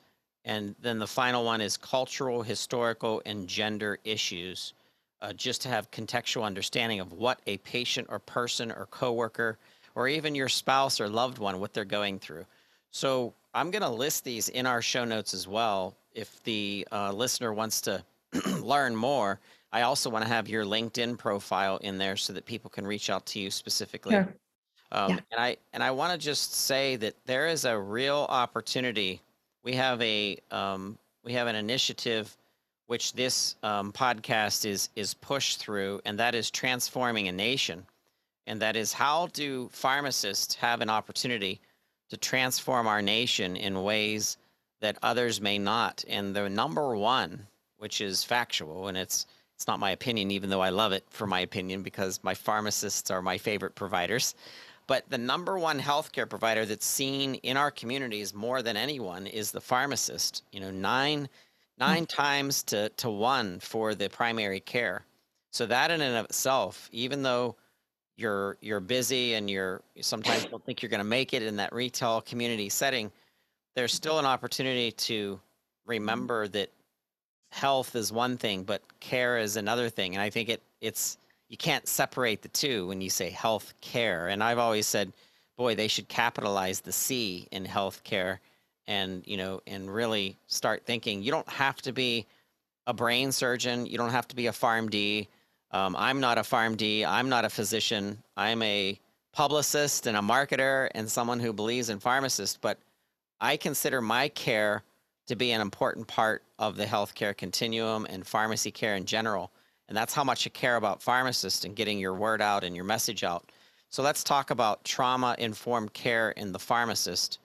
And 0.45 0.73
then 0.79 0.99
the 0.99 1.07
final 1.07 1.43
one 1.43 1.59
is 1.61 1.75
cultural, 1.77 2.43
historical, 2.43 3.21
and 3.25 3.47
gender 3.47 3.99
issues. 4.05 4.73
Uh, 5.21 5.33
just 5.33 5.61
to 5.61 5.67
have 5.67 5.91
contextual 5.91 6.43
understanding 6.43 7.01
of 7.01 7.11
what 7.11 7.41
a 7.45 7.57
patient 7.57 8.07
or 8.09 8.19
person 8.19 8.71
or 8.71 8.85
coworker 8.85 9.57
or 9.95 10.07
even 10.07 10.33
your 10.33 10.47
spouse 10.47 11.01
or 11.01 11.09
loved 11.09 11.39
one 11.39 11.59
what 11.59 11.73
they're 11.73 11.83
going 11.83 12.19
through. 12.19 12.45
So 12.91 13.33
I'm 13.53 13.71
going 13.71 13.81
to 13.81 13.89
list 13.89 14.23
these 14.23 14.49
in 14.49 14.65
our 14.65 14.81
show 14.81 15.03
notes 15.03 15.33
as 15.33 15.47
well. 15.47 15.95
If 16.13 16.41
the 16.43 16.87
uh, 16.91 17.11
listener 17.11 17.53
wants 17.53 17.81
to 17.81 18.03
learn 18.61 18.95
more, 18.95 19.39
I 19.71 19.81
also 19.81 20.09
want 20.09 20.23
to 20.23 20.29
have 20.29 20.47
your 20.47 20.63
LinkedIn 20.63 21.17
profile 21.17 21.77
in 21.77 21.97
there 21.97 22.15
so 22.15 22.33
that 22.33 22.45
people 22.45 22.69
can 22.69 22.87
reach 22.87 23.09
out 23.09 23.25
to 23.27 23.39
you 23.39 23.51
specifically. 23.51 24.13
Sure. 24.13 24.33
Um, 24.91 25.11
Yeah. 25.11 25.19
And 25.31 25.39
I 25.39 25.57
and 25.73 25.83
I 25.83 25.91
want 25.91 26.13
to 26.13 26.17
just 26.17 26.53
say 26.53 26.95
that 26.95 27.13
there 27.25 27.47
is 27.47 27.65
a 27.65 27.77
real 27.77 28.25
opportunity. 28.29 29.21
We 29.63 29.73
have 29.73 30.01
a 30.01 30.37
um, 30.49 30.97
we 31.23 31.33
have 31.33 31.47
an 31.47 31.55
initiative 31.55 32.35
which 32.89 33.13
this 33.13 33.55
um, 33.61 33.91
podcast 33.91 34.65
is 34.65 34.89
is 34.95 35.13
pushed 35.13 35.59
through, 35.59 36.01
and 36.05 36.17
that 36.17 36.33
is 36.33 36.49
transforming 36.49 37.27
a 37.27 37.31
nation. 37.31 37.85
And 38.47 38.59
that 38.63 38.75
is 38.75 38.91
how 38.91 39.27
do 39.27 39.69
pharmacists 39.71 40.55
have 40.55 40.81
an 40.81 40.89
opportunity 40.89 41.61
to 42.09 42.17
transform 42.17 42.87
our 42.87 43.03
nation 43.03 43.55
in 43.55 43.83
ways 43.83 44.37
that 44.81 44.97
others 45.03 45.39
may 45.39 45.59
not? 45.59 46.03
And 46.07 46.35
the 46.35 46.49
number 46.49 46.95
one, 46.95 47.45
which 47.77 48.01
is 48.01 48.23
factual, 48.23 48.87
and 48.87 48.97
it's 48.97 49.27
it's 49.55 49.67
not 49.67 49.79
my 49.79 49.91
opinion, 49.91 50.31
even 50.31 50.49
though 50.49 50.61
I 50.61 50.71
love 50.71 50.91
it 50.91 51.03
for 51.11 51.27
my 51.27 51.41
opinion 51.41 51.83
because 51.83 52.23
my 52.23 52.33
pharmacists 52.33 53.11
are 53.11 53.21
my 53.21 53.37
favorite 53.37 53.75
providers. 53.75 54.33
But 54.87 55.07
the 55.11 55.19
number 55.19 55.59
one 55.59 55.79
healthcare 55.79 56.27
provider 56.27 56.65
that's 56.65 56.87
seen 56.87 57.35
in 57.35 57.55
our 57.55 57.69
communities 57.69 58.33
more 58.33 58.63
than 58.63 58.77
anyone 58.77 59.27
is 59.27 59.51
the 59.51 59.61
pharmacist. 59.61 60.43
You 60.51 60.61
know, 60.61 60.71
nine 60.71 61.29
Hmm. 61.79 61.85
nine 61.85 62.05
times 62.05 62.63
to, 62.63 62.89
to 62.89 63.09
one 63.09 63.59
for 63.59 63.95
the 63.95 64.09
primary 64.09 64.59
care. 64.59 65.05
So 65.51 65.65
that 65.65 65.91
in 65.91 66.01
and 66.01 66.15
of 66.15 66.25
itself, 66.25 66.89
even 66.91 67.23
though 67.23 67.55
you're 68.17 68.57
you're 68.61 68.81
busy 68.81 69.33
and 69.35 69.49
you're 69.49 69.81
you 69.95 70.03
sometimes 70.03 70.45
don't 70.45 70.63
think 70.65 70.81
you're 70.81 70.89
going 70.89 70.99
to 70.99 71.05
make 71.05 71.33
it 71.33 71.41
in 71.41 71.55
that 71.55 71.73
retail 71.73 72.21
community 72.21 72.69
setting, 72.69 73.11
there's 73.75 73.93
still 73.93 74.19
an 74.19 74.25
opportunity 74.25 74.91
to 74.91 75.39
remember 75.85 76.47
that 76.49 76.69
health 77.51 77.95
is 77.95 78.11
one 78.11 78.37
thing, 78.37 78.63
but 78.63 78.81
care 78.99 79.37
is 79.37 79.55
another 79.55 79.89
thing. 79.89 80.13
And 80.15 80.21
I 80.21 80.29
think 80.29 80.49
it 80.49 80.61
it's 80.81 81.17
you 81.47 81.57
can't 81.57 81.87
separate 81.87 82.43
the 82.43 82.49
two 82.49 82.87
when 82.87 83.01
you 83.01 83.09
say 83.09 83.29
health 83.29 83.73
care. 83.81 84.27
And 84.27 84.43
I've 84.43 84.59
always 84.59 84.85
said, 84.85 85.11
boy, 85.57 85.73
they 85.73 85.87
should 85.87 86.07
capitalize 86.07 86.81
the 86.81 86.91
C 86.91 87.47
in 87.51 87.65
health 87.65 88.03
care 88.03 88.39
and 88.89 89.23
you 89.25 89.37
know 89.37 89.61
and 89.65 89.93
really 89.93 90.35
start 90.47 90.85
thinking. 90.85 91.23
You 91.23 91.31
don't 91.31 91.47
have 91.47 91.77
to 91.83 91.93
be 91.93 92.25
a 92.87 92.93
brain 92.93 93.31
surgeon. 93.31 93.85
You 93.85 93.97
don't 93.97 94.09
have 94.09 94.27
to 94.27 94.35
be 94.35 94.47
a 94.47 94.51
pharmd 94.51 95.27
um, 95.71 95.95
i'm 95.97 96.19
not 96.19 96.37
a 96.37 96.41
pharmd 96.41 97.05
i'm 97.05 97.29
not 97.29 97.45
a 97.45 97.49
physician. 97.49 98.21
I'm 98.35 98.61
a 98.63 98.99
publicist 99.31 100.07
and 100.07 100.17
a 100.17 100.21
marketer 100.21 100.89
and 100.95 101.09
someone 101.09 101.39
who 101.39 101.53
believes 101.53 101.89
in 101.89 101.99
pharmacists 101.99 102.57
but 102.59 102.79
i 103.39 103.55
consider 103.55 104.01
my 104.01 104.29
care 104.29 104.83
to 105.27 105.35
be 105.35 105.51
an 105.51 105.61
important 105.61 106.07
part 106.07 106.43
of 106.57 106.75
the 106.75 106.85
healthcare 106.85 107.37
continuum 107.37 108.07
and 108.09 108.25
pharmacy 108.25 108.71
care 108.71 108.95
in 108.95 109.05
general. 109.05 109.51
And 109.87 109.95
that's 109.95 110.11
how 110.11 110.23
much 110.23 110.43
you 110.43 110.49
care 110.49 110.75
about 110.75 111.03
pharmacists 111.03 111.65
and 111.65 111.75
getting 111.75 111.99
your 111.99 112.15
word 112.15 112.41
out 112.41 112.63
and 112.63 112.75
your 112.75 112.85
message 112.85 113.23
out. 113.23 113.51
So 113.89 114.01
let's 114.01 114.23
talk 114.23 114.49
about 114.49 114.83
trauma 114.83 115.35
informed 115.37 115.93
care 115.93 116.31
in 116.31 116.51
the 116.51 116.57
pharmacist 116.57 117.37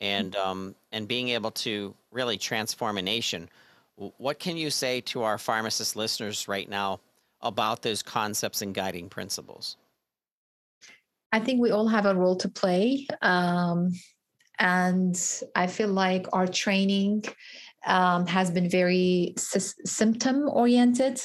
and 0.00 0.36
um, 0.36 0.74
and 0.92 1.06
being 1.08 1.30
able 1.30 1.50
to 1.50 1.94
really 2.10 2.38
transform 2.38 2.98
a 2.98 3.02
nation. 3.02 3.48
What 3.96 4.38
can 4.38 4.56
you 4.56 4.70
say 4.70 5.00
to 5.02 5.22
our 5.22 5.38
pharmacist 5.38 5.96
listeners 5.96 6.46
right 6.46 6.68
now 6.68 7.00
about 7.40 7.82
those 7.82 8.02
concepts 8.02 8.62
and 8.62 8.72
guiding 8.74 9.08
principles? 9.08 9.76
I 11.32 11.40
think 11.40 11.60
we 11.60 11.72
all 11.72 11.88
have 11.88 12.06
a 12.06 12.14
role 12.14 12.36
to 12.36 12.48
play. 12.48 13.06
Um, 13.22 13.92
and 14.58 15.20
I 15.54 15.66
feel 15.66 15.88
like 15.88 16.26
our 16.32 16.46
training 16.46 17.24
um, 17.86 18.26
has 18.26 18.50
been 18.50 18.68
very 18.68 19.34
sys- 19.36 19.74
symptom 19.84 20.48
oriented. 20.48 21.20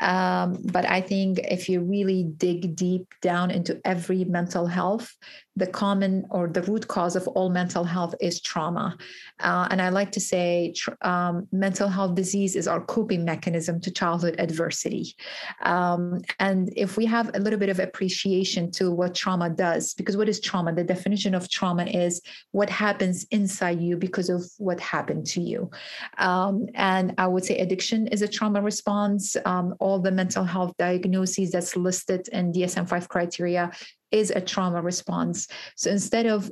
Um, 0.00 0.58
but 0.72 0.88
I 0.88 1.00
think 1.00 1.38
if 1.40 1.68
you 1.68 1.80
really 1.80 2.24
dig 2.24 2.76
deep 2.76 3.06
down 3.20 3.50
into 3.50 3.80
every 3.84 4.24
mental 4.24 4.66
health, 4.66 5.14
the 5.58 5.66
common 5.66 6.24
or 6.30 6.46
the 6.48 6.62
root 6.62 6.86
cause 6.86 7.16
of 7.16 7.26
all 7.28 7.50
mental 7.50 7.84
health 7.84 8.14
is 8.20 8.40
trauma. 8.40 8.96
Uh, 9.40 9.66
and 9.70 9.82
I 9.82 9.88
like 9.88 10.12
to 10.12 10.20
say 10.20 10.72
tr- 10.76 10.90
um, 11.02 11.48
mental 11.52 11.88
health 11.88 12.14
disease 12.14 12.54
is 12.54 12.68
our 12.68 12.80
coping 12.80 13.24
mechanism 13.24 13.80
to 13.80 13.90
childhood 13.90 14.36
adversity. 14.38 15.16
Um, 15.62 16.20
and 16.38 16.72
if 16.76 16.96
we 16.96 17.06
have 17.06 17.34
a 17.34 17.40
little 17.40 17.58
bit 17.58 17.68
of 17.68 17.80
appreciation 17.80 18.70
to 18.72 18.90
what 18.92 19.14
trauma 19.14 19.50
does, 19.50 19.94
because 19.94 20.16
what 20.16 20.28
is 20.28 20.40
trauma? 20.40 20.72
The 20.72 20.84
definition 20.84 21.34
of 21.34 21.50
trauma 21.50 21.84
is 21.84 22.22
what 22.52 22.70
happens 22.70 23.26
inside 23.30 23.80
you 23.80 23.96
because 23.96 24.28
of 24.28 24.44
what 24.58 24.78
happened 24.78 25.26
to 25.26 25.40
you. 25.40 25.70
Um, 26.18 26.66
and 26.74 27.14
I 27.18 27.26
would 27.26 27.44
say 27.44 27.58
addiction 27.58 28.06
is 28.08 28.22
a 28.22 28.28
trauma 28.28 28.62
response. 28.62 29.36
Um, 29.44 29.74
all 29.80 29.98
the 29.98 30.12
mental 30.12 30.44
health 30.44 30.72
diagnoses 30.78 31.50
that's 31.50 31.76
listed 31.76 32.28
in 32.28 32.52
DSM 32.52 32.88
5 32.88 33.08
criteria 33.08 33.72
is 34.10 34.30
a 34.30 34.40
trauma 34.40 34.80
response. 34.80 35.48
So 35.76 35.90
instead 35.90 36.26
of 36.26 36.50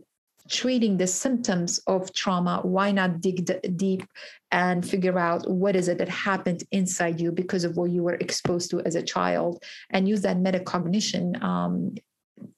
treating 0.49 0.97
the 0.97 1.07
symptoms 1.07 1.81
of 1.87 2.13
trauma, 2.13 2.61
why 2.63 2.93
not 2.93 3.21
dig 3.21 3.45
d- 3.47 3.69
deep 3.77 4.05
and 4.53 4.89
figure 4.89 5.19
out 5.19 5.51
what 5.51 5.75
is 5.75 5.89
it 5.89 5.99
that 5.99 6.09
happened 6.09 6.63
inside 6.71 7.21
you 7.21 7.33
because 7.33 7.65
of 7.65 7.77
what 7.77 7.91
you 7.91 8.03
were 8.03 8.15
exposed 8.15 8.71
to 8.71 8.81
as 8.83 8.95
a 8.95 9.03
child 9.03 9.63
and 9.91 10.09
use 10.09 10.23
that 10.23 10.37
metacognition 10.37 11.43
um, 11.43 11.95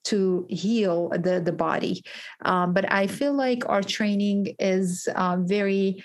to 0.05 0.47
heal 0.49 1.09
the, 1.11 1.41
the 1.45 1.53
body. 1.53 2.03
Um, 2.45 2.73
but 2.73 2.91
I 2.93 3.07
feel 3.07 3.33
like 3.33 3.69
our 3.69 3.83
training 3.83 4.55
is 4.59 5.09
uh, 5.15 5.37
very 5.41 6.03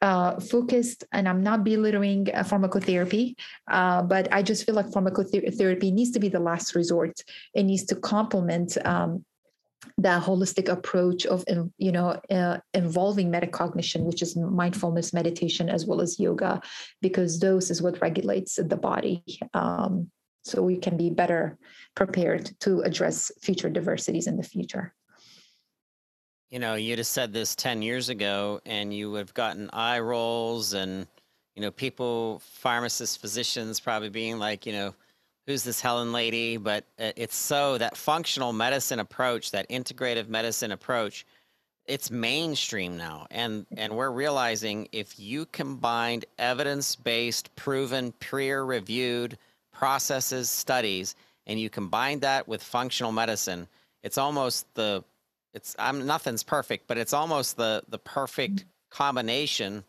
uh, 0.00 0.38
focused, 0.40 1.04
and 1.12 1.28
I'm 1.28 1.42
not 1.42 1.64
belittling 1.64 2.28
uh, 2.32 2.44
pharmacotherapy, 2.44 3.34
uh, 3.70 4.02
but 4.02 4.32
I 4.32 4.42
just 4.42 4.64
feel 4.64 4.74
like 4.74 4.86
pharmacotherapy 4.86 5.92
needs 5.92 6.12
to 6.12 6.20
be 6.20 6.28
the 6.28 6.40
last 6.40 6.74
resort. 6.74 7.20
It 7.54 7.64
needs 7.64 7.84
to 7.86 7.96
complement 7.96 8.76
um, 8.86 9.24
that 9.98 10.22
holistic 10.22 10.68
approach 10.68 11.26
of 11.26 11.44
you 11.78 11.92
know 11.92 12.20
uh, 12.30 12.58
involving 12.74 13.30
metacognition, 13.30 14.04
which 14.04 14.22
is 14.22 14.36
mindfulness 14.36 15.12
meditation 15.12 15.68
as 15.68 15.86
well 15.86 16.00
as 16.00 16.20
yoga, 16.20 16.60
because 17.02 17.40
those 17.40 17.70
is 17.70 17.82
what 17.82 18.00
regulates 18.00 18.56
the 18.56 18.76
body. 18.76 19.24
Um, 19.54 20.10
so 20.44 20.62
we 20.62 20.78
can 20.78 20.96
be 20.96 21.10
better 21.10 21.58
prepared 21.94 22.50
to 22.60 22.80
address 22.80 23.30
future 23.42 23.68
diversities 23.68 24.26
in 24.26 24.36
the 24.36 24.42
future. 24.42 24.94
You 26.50 26.58
know, 26.58 26.74
you'd 26.74 26.98
have 26.98 27.06
said 27.06 27.32
this 27.32 27.54
10 27.54 27.82
years 27.82 28.08
ago 28.08 28.60
and 28.64 28.92
you 28.94 29.10
would 29.10 29.18
have 29.18 29.34
gotten 29.34 29.68
eye 29.72 29.98
rolls 29.98 30.72
and, 30.72 31.06
you 31.54 31.60
know, 31.60 31.70
people, 31.70 32.40
pharmacists, 32.42 33.16
physicians 33.18 33.80
probably 33.80 34.08
being 34.08 34.38
like, 34.38 34.64
you 34.64 34.72
know, 34.72 34.94
who's 35.46 35.62
this 35.62 35.80
Helen 35.80 36.10
lady? 36.10 36.56
But 36.56 36.84
uh, 36.98 37.12
it's 37.16 37.36
so 37.36 37.76
that 37.76 37.98
functional 37.98 38.54
medicine 38.54 38.98
approach, 38.98 39.50
that 39.50 39.68
integrative 39.68 40.28
medicine 40.28 40.72
approach, 40.72 41.26
it's 41.84 42.10
mainstream 42.10 42.96
now. 42.96 43.26
And, 43.30 43.66
and 43.76 43.94
we're 43.94 44.10
realizing 44.10 44.88
if 44.90 45.18
you 45.18 45.44
combined 45.46 46.24
evidence 46.38 46.96
based, 46.96 47.54
proven, 47.56 48.12
peer 48.12 48.64
reviewed 48.64 49.36
processes, 49.70 50.48
studies, 50.48 51.14
and 51.46 51.60
you 51.60 51.68
combine 51.68 52.20
that 52.20 52.48
with 52.48 52.62
functional 52.62 53.12
medicine, 53.12 53.68
it's 54.02 54.16
almost 54.16 54.66
the 54.74 55.04
it's 55.58 55.76
I'm 55.78 56.06
nothing's 56.06 56.44
perfect, 56.44 56.86
but 56.88 56.98
it's 56.98 57.12
almost 57.12 57.56
the 57.56 57.82
the 57.88 57.98
perfect 57.98 58.64
combination 58.90 59.84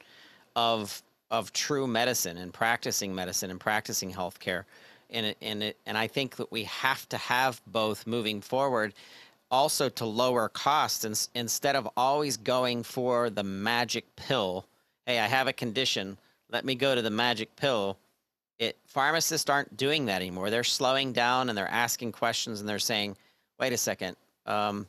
of 0.55 1.03
of 1.31 1.53
true 1.53 1.87
medicine 1.87 2.37
and 2.37 2.53
practicing 2.53 3.15
medicine 3.15 3.51
and 3.51 3.59
practicing 3.59 4.11
healthcare. 4.11 4.65
And 5.11 5.27
it, 5.27 5.37
and 5.41 5.63
it, 5.63 5.77
and 5.85 5.97
I 5.97 6.07
think 6.07 6.35
that 6.37 6.51
we 6.51 6.63
have 6.65 7.07
to 7.09 7.17
have 7.17 7.61
both 7.67 8.07
moving 8.07 8.41
forward. 8.41 8.93
also 9.51 9.89
to 9.89 10.05
lower 10.05 10.49
costs 10.49 11.05
and 11.05 11.27
instead 11.35 11.75
of 11.75 11.87
always 11.97 12.37
going 12.37 12.83
for 12.83 13.29
the 13.31 13.43
magic 13.43 14.05
pill 14.15 14.65
hey 15.07 15.19
i 15.19 15.27
have 15.27 15.47
a 15.47 15.53
condition 15.53 16.17
let 16.51 16.63
me 16.65 16.75
go 16.75 16.93
to 16.95 17.01
the 17.01 17.09
magic 17.09 17.49
pill 17.55 17.97
it 18.59 18.77
pharmacists 18.85 19.49
aren't 19.49 19.75
doing 19.75 20.05
that 20.05 20.21
anymore 20.21 20.49
they're 20.51 20.63
slowing 20.63 21.13
down 21.13 21.49
and 21.49 21.57
they're 21.57 21.67
asking 21.87 22.11
questions 22.11 22.59
and 22.59 22.69
they're 22.69 22.79
saying 22.93 23.17
wait 23.59 23.73
a 23.73 23.77
second 23.77 24.15
um, 24.45 24.85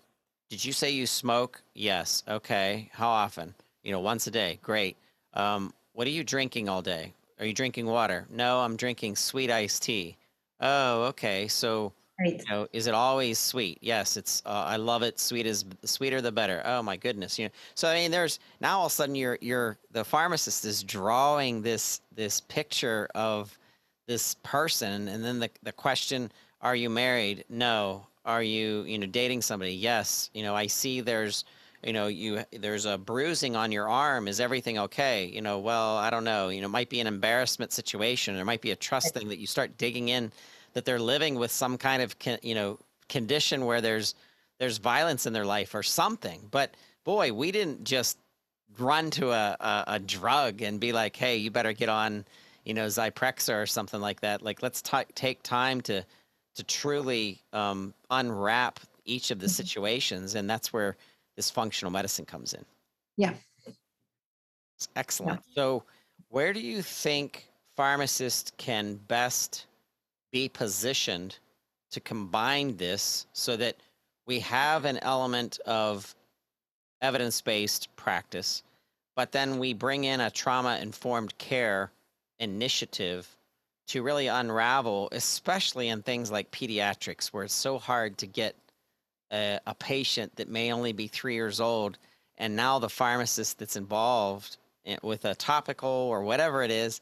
did 0.50 0.64
you 0.64 0.72
say 0.72 0.90
you 0.90 1.06
smoke 1.06 1.62
yes 1.74 2.22
okay 2.28 2.90
how 2.92 3.08
often 3.08 3.54
you 3.82 3.92
know 3.92 4.00
once 4.00 4.26
a 4.26 4.30
day 4.30 4.58
great 4.62 4.96
um, 5.34 5.72
what 5.94 6.06
are 6.06 6.10
you 6.10 6.24
drinking 6.24 6.68
all 6.68 6.82
day 6.82 7.14
are 7.38 7.46
you 7.46 7.54
drinking 7.54 7.86
water 7.86 8.26
no 8.28 8.60
i'm 8.60 8.76
drinking 8.76 9.16
sweet 9.16 9.50
iced 9.50 9.82
tea 9.82 10.16
oh 10.60 11.04
okay 11.04 11.48
so 11.48 11.92
Right. 12.20 12.38
you 12.38 12.54
know, 12.54 12.68
is 12.74 12.86
it 12.86 12.92
always 12.92 13.38
sweet? 13.38 13.78
Yes, 13.80 14.18
it's. 14.18 14.42
Uh, 14.44 14.64
I 14.66 14.76
love 14.76 15.02
it. 15.02 15.18
Sweet 15.18 15.46
is 15.46 15.64
sweeter 15.84 16.20
the 16.20 16.30
better. 16.30 16.60
Oh 16.66 16.82
my 16.82 16.94
goodness, 16.94 17.38
you 17.38 17.46
know. 17.46 17.50
So 17.74 17.88
I 17.88 17.94
mean, 17.94 18.10
there's 18.10 18.40
now 18.60 18.80
all 18.80 18.86
of 18.86 18.92
a 18.92 18.94
sudden 18.94 19.14
you're 19.14 19.38
you're 19.40 19.78
the 19.90 20.04
pharmacist 20.04 20.66
is 20.66 20.82
drawing 20.82 21.62
this 21.62 22.02
this 22.14 22.42
picture 22.42 23.08
of 23.14 23.58
this 24.06 24.34
person, 24.42 25.08
and 25.08 25.24
then 25.24 25.38
the 25.38 25.48
the 25.62 25.72
question: 25.72 26.30
Are 26.60 26.76
you 26.76 26.90
married? 26.90 27.46
No. 27.48 28.06
Are 28.30 28.42
you 28.42 28.84
you 28.84 28.98
know 28.98 29.06
dating 29.06 29.42
somebody? 29.42 29.72
Yes. 29.72 30.30
You 30.34 30.42
know, 30.42 30.54
I 30.54 30.66
see 30.66 31.00
there's 31.00 31.44
you 31.84 31.92
know 31.92 32.06
you 32.06 32.44
there's 32.52 32.84
a 32.84 32.98
bruising 32.98 33.56
on 33.56 33.72
your 33.72 33.88
arm 33.88 34.28
is 34.28 34.38
everything 34.38 34.78
okay 34.78 35.24
you 35.24 35.40
know 35.40 35.58
well 35.58 35.96
i 35.96 36.10
don't 36.10 36.24
know 36.24 36.50
you 36.50 36.60
know 36.60 36.66
it 36.66 36.70
might 36.70 36.90
be 36.90 37.00
an 37.00 37.06
embarrassment 37.06 37.72
situation 37.72 38.36
there 38.36 38.44
might 38.44 38.60
be 38.60 38.72
a 38.72 38.76
trust 38.76 39.14
thing 39.14 39.28
that 39.28 39.38
you 39.38 39.46
start 39.46 39.78
digging 39.78 40.10
in 40.10 40.30
that 40.74 40.84
they're 40.84 41.00
living 41.00 41.36
with 41.36 41.50
some 41.50 41.78
kind 41.78 42.02
of 42.02 42.14
you 42.42 42.54
know 42.54 42.78
condition 43.08 43.64
where 43.64 43.80
there's 43.80 44.14
there's 44.60 44.78
violence 44.78 45.26
in 45.26 45.32
their 45.32 45.46
life 45.46 45.74
or 45.74 45.82
something. 45.82 46.46
But 46.50 46.76
boy, 47.04 47.32
we 47.32 47.50
didn't 47.50 47.82
just 47.82 48.18
run 48.78 49.10
to 49.12 49.30
a, 49.32 49.56
a, 49.58 49.84
a 49.88 49.98
drug 49.98 50.62
and 50.62 50.78
be 50.78 50.92
like, 50.92 51.16
hey, 51.16 51.36
you 51.36 51.50
better 51.50 51.72
get 51.72 51.88
on, 51.88 52.24
you 52.64 52.74
know, 52.74 52.86
Zyprexa 52.86 53.60
or 53.60 53.66
something 53.66 54.00
like 54.00 54.20
that. 54.20 54.42
Like, 54.42 54.62
let's 54.62 54.80
t- 54.80 54.98
take 55.14 55.42
time 55.42 55.80
to 55.82 56.04
to 56.56 56.64
truly 56.64 57.40
um, 57.52 57.94
unwrap 58.10 58.80
each 59.04 59.30
of 59.30 59.38
the 59.38 59.46
mm-hmm. 59.46 59.52
situations, 59.52 60.34
and 60.34 60.48
that's 60.48 60.72
where 60.72 60.96
this 61.36 61.50
functional 61.50 61.90
medicine 61.90 62.24
comes 62.24 62.54
in. 62.54 62.64
Yeah. 63.16 63.34
It's 64.76 64.88
excellent. 64.96 65.40
Yeah. 65.48 65.54
So, 65.54 65.84
where 66.28 66.52
do 66.52 66.60
you 66.60 66.82
think 66.82 67.46
pharmacists 67.76 68.52
can 68.56 68.94
best 69.08 69.66
be 70.32 70.48
positioned 70.48 71.38
to 71.90 72.00
combine 72.00 72.76
this 72.76 73.26
so 73.32 73.56
that 73.56 73.76
we 74.26 74.38
have 74.40 74.84
an 74.84 74.98
element 75.02 75.58
of 75.66 76.14
evidence 77.02 77.40
based 77.40 77.94
practice, 77.96 78.62
but 79.16 79.32
then 79.32 79.58
we 79.58 79.74
bring 79.74 80.04
in 80.04 80.20
a 80.20 80.30
trauma 80.30 80.78
informed 80.80 81.36
care 81.38 81.90
initiative 82.38 83.36
to 83.90 84.02
really 84.02 84.26
unravel, 84.26 85.08
especially 85.12 85.88
in 85.88 86.02
things 86.02 86.30
like 86.30 86.50
pediatrics, 86.50 87.28
where 87.28 87.44
it's 87.44 87.54
so 87.54 87.78
hard 87.78 88.18
to 88.18 88.26
get 88.26 88.56
a, 89.32 89.60
a 89.66 89.74
patient 89.74 90.34
that 90.36 90.48
may 90.48 90.72
only 90.72 90.92
be 90.92 91.06
three 91.06 91.34
years 91.34 91.60
old. 91.60 91.98
And 92.38 92.56
now 92.56 92.78
the 92.78 92.88
pharmacist 92.88 93.58
that's 93.58 93.76
involved 93.76 94.56
eh, 94.86 94.96
with 95.02 95.24
a 95.24 95.34
topical 95.34 95.88
or 95.88 96.22
whatever 96.22 96.62
it 96.62 96.70
is 96.70 97.00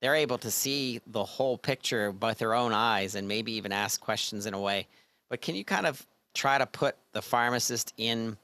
they're 0.00 0.14
able 0.14 0.38
to 0.38 0.50
see 0.50 1.00
the 1.06 1.24
whole 1.24 1.58
picture 1.58 2.12
with 2.12 2.38
their 2.38 2.54
own 2.54 2.72
eyes 2.72 3.14
and 3.14 3.26
maybe 3.26 3.52
even 3.52 3.72
ask 3.72 4.00
questions 4.00 4.46
in 4.46 4.54
a 4.54 4.60
way. 4.60 4.86
But 5.28 5.40
can 5.40 5.54
you 5.54 5.64
kind 5.64 5.86
of 5.86 6.06
try 6.34 6.58
to 6.58 6.66
put 6.66 6.96
the 7.12 7.22
pharmacist 7.22 7.94
in 7.96 8.36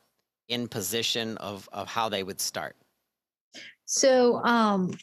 in 0.48 0.68
position 0.68 1.36
of 1.38 1.68
of 1.72 1.88
how 1.88 2.08
they 2.08 2.22
would 2.22 2.40
start? 2.40 2.76
So 3.84 4.42
um 4.44 4.98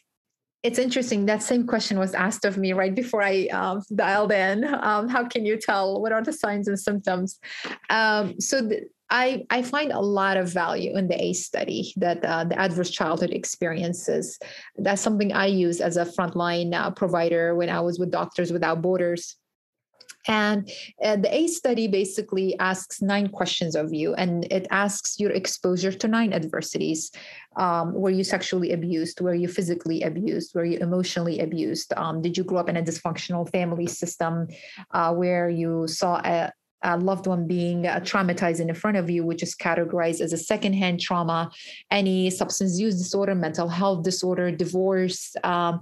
it's 0.63 0.79
interesting. 0.79 1.25
That 1.25 1.41
same 1.41 1.65
question 1.65 1.97
was 1.97 2.13
asked 2.13 2.45
of 2.45 2.57
me 2.57 2.73
right 2.73 2.93
before 2.93 3.23
I 3.23 3.47
um, 3.47 3.81
dialed 3.95 4.31
in. 4.31 4.63
Um, 4.65 5.07
how 5.07 5.27
can 5.27 5.45
you 5.45 5.57
tell? 5.57 6.01
What 6.01 6.11
are 6.11 6.21
the 6.21 6.33
signs 6.33 6.67
and 6.67 6.79
symptoms? 6.79 7.39
Um, 7.89 8.39
so, 8.39 8.61
the, 8.61 8.87
I, 9.09 9.45
I 9.49 9.61
find 9.61 9.91
a 9.91 9.99
lot 9.99 10.37
of 10.37 10.47
value 10.53 10.95
in 10.97 11.09
the 11.09 11.21
ACE 11.21 11.45
study 11.45 11.93
that 11.97 12.23
uh, 12.23 12.45
the 12.45 12.57
adverse 12.57 12.89
childhood 12.89 13.31
experiences. 13.31 14.39
That's 14.77 15.01
something 15.01 15.33
I 15.33 15.47
use 15.47 15.81
as 15.81 15.97
a 15.97 16.05
frontline 16.05 16.73
uh, 16.73 16.91
provider 16.91 17.53
when 17.53 17.69
I 17.69 17.81
was 17.81 17.99
with 17.99 18.09
Doctors 18.09 18.53
Without 18.53 18.81
Borders. 18.81 19.35
And 20.27 20.69
uh, 21.03 21.15
the 21.17 21.33
A 21.33 21.47
study 21.47 21.87
basically 21.87 22.57
asks 22.59 23.01
nine 23.01 23.27
questions 23.29 23.75
of 23.75 23.93
you, 23.93 24.13
and 24.15 24.45
it 24.51 24.67
asks 24.69 25.19
your 25.19 25.31
exposure 25.31 25.91
to 25.91 26.07
nine 26.07 26.33
adversities. 26.33 27.11
Um, 27.57 27.93
were 27.93 28.11
you 28.11 28.23
sexually 28.23 28.71
abused? 28.71 29.19
Were 29.19 29.35
you 29.35 29.47
physically 29.47 30.03
abused? 30.03 30.55
Were 30.55 30.65
you 30.65 30.79
emotionally 30.79 31.39
abused? 31.39 31.93
Um, 31.97 32.21
did 32.21 32.37
you 32.37 32.43
grow 32.43 32.59
up 32.59 32.69
in 32.69 32.77
a 32.77 32.83
dysfunctional 32.83 33.49
family 33.49 33.87
system 33.87 34.47
uh, 34.91 35.13
where 35.13 35.49
you 35.49 35.87
saw 35.87 36.21
a, 36.23 36.51
a 36.83 36.97
loved 36.97 37.27
one 37.27 37.47
being 37.47 37.87
uh, 37.87 37.99
traumatized 37.99 38.59
in 38.59 38.73
front 38.73 38.97
of 38.97 39.09
you, 39.09 39.23
which 39.23 39.43
is 39.43 39.55
categorized 39.55 40.21
as 40.21 40.33
a 40.33 40.37
secondhand 40.37 40.99
trauma, 40.99 41.51
any 41.91 42.29
substance 42.29 42.79
use 42.79 42.97
disorder, 42.97 43.35
mental 43.35 43.67
health 43.67 44.03
disorder, 44.03 44.51
divorce, 44.51 45.35
um, 45.43 45.79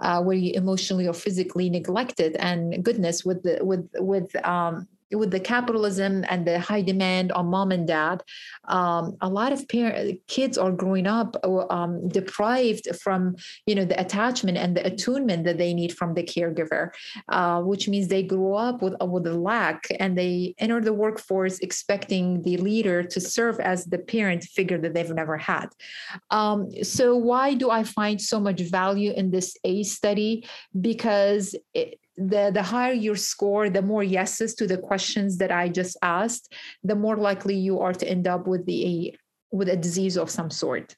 uh, 0.00 0.22
where 0.22 0.36
you 0.36 0.52
emotionally 0.54 1.06
or 1.06 1.14
physically 1.14 1.70
neglected, 1.70 2.36
and 2.36 2.84
goodness, 2.84 3.24
with 3.24 3.42
the 3.42 3.58
with 3.62 3.88
with 3.98 4.34
um, 4.44 4.86
with 5.12 5.30
the 5.30 5.40
capitalism 5.40 6.24
and 6.28 6.46
the 6.46 6.58
high 6.58 6.82
demand 6.82 7.32
on 7.32 7.46
mom 7.46 7.72
and 7.72 7.86
dad, 7.86 8.22
um, 8.68 9.16
a 9.20 9.28
lot 9.28 9.52
of 9.52 9.66
parents, 9.68 10.20
kids 10.28 10.58
are 10.58 10.72
growing 10.72 11.06
up 11.06 11.36
um, 11.70 12.08
deprived 12.08 12.88
from 13.02 13.36
you 13.66 13.74
know 13.74 13.84
the 13.84 13.98
attachment 14.00 14.58
and 14.58 14.76
the 14.76 14.86
attunement 14.86 15.44
that 15.44 15.58
they 15.58 15.74
need 15.74 15.92
from 15.96 16.14
the 16.14 16.22
caregiver, 16.22 16.90
uh, 17.28 17.60
which 17.62 17.88
means 17.88 18.08
they 18.08 18.22
grow 18.22 18.54
up 18.54 18.82
with 18.82 18.94
with 19.02 19.26
a 19.26 19.32
lack 19.32 19.86
and 20.00 20.16
they 20.16 20.54
enter 20.58 20.80
the 20.80 20.92
workforce 20.92 21.58
expecting 21.60 22.42
the 22.42 22.56
leader 22.56 23.02
to 23.02 23.20
serve 23.20 23.58
as 23.60 23.84
the 23.86 23.98
parent 23.98 24.44
figure 24.44 24.78
that 24.78 24.94
they've 24.94 25.10
never 25.10 25.36
had. 25.36 25.68
Um, 26.30 26.70
so 26.82 27.16
why 27.16 27.54
do 27.54 27.70
I 27.70 27.84
find 27.84 28.20
so 28.20 28.40
much 28.40 28.60
value 28.60 29.12
in 29.12 29.30
this 29.30 29.56
ACE 29.64 29.92
study? 29.92 30.46
Because 30.80 31.54
it, 31.74 31.98
the 32.16 32.50
the 32.52 32.62
higher 32.62 32.92
your 32.92 33.16
score 33.16 33.70
the 33.70 33.80
more 33.80 34.02
yeses 34.02 34.54
to 34.54 34.66
the 34.66 34.76
questions 34.76 35.38
that 35.38 35.50
i 35.50 35.68
just 35.68 35.96
asked 36.02 36.52
the 36.84 36.94
more 36.94 37.16
likely 37.16 37.54
you 37.54 37.80
are 37.80 37.94
to 37.94 38.06
end 38.06 38.26
up 38.26 38.46
with 38.46 38.66
the 38.66 39.16
with 39.50 39.68
a 39.68 39.76
disease 39.76 40.18
of 40.18 40.30
some 40.30 40.50
sort 40.50 40.94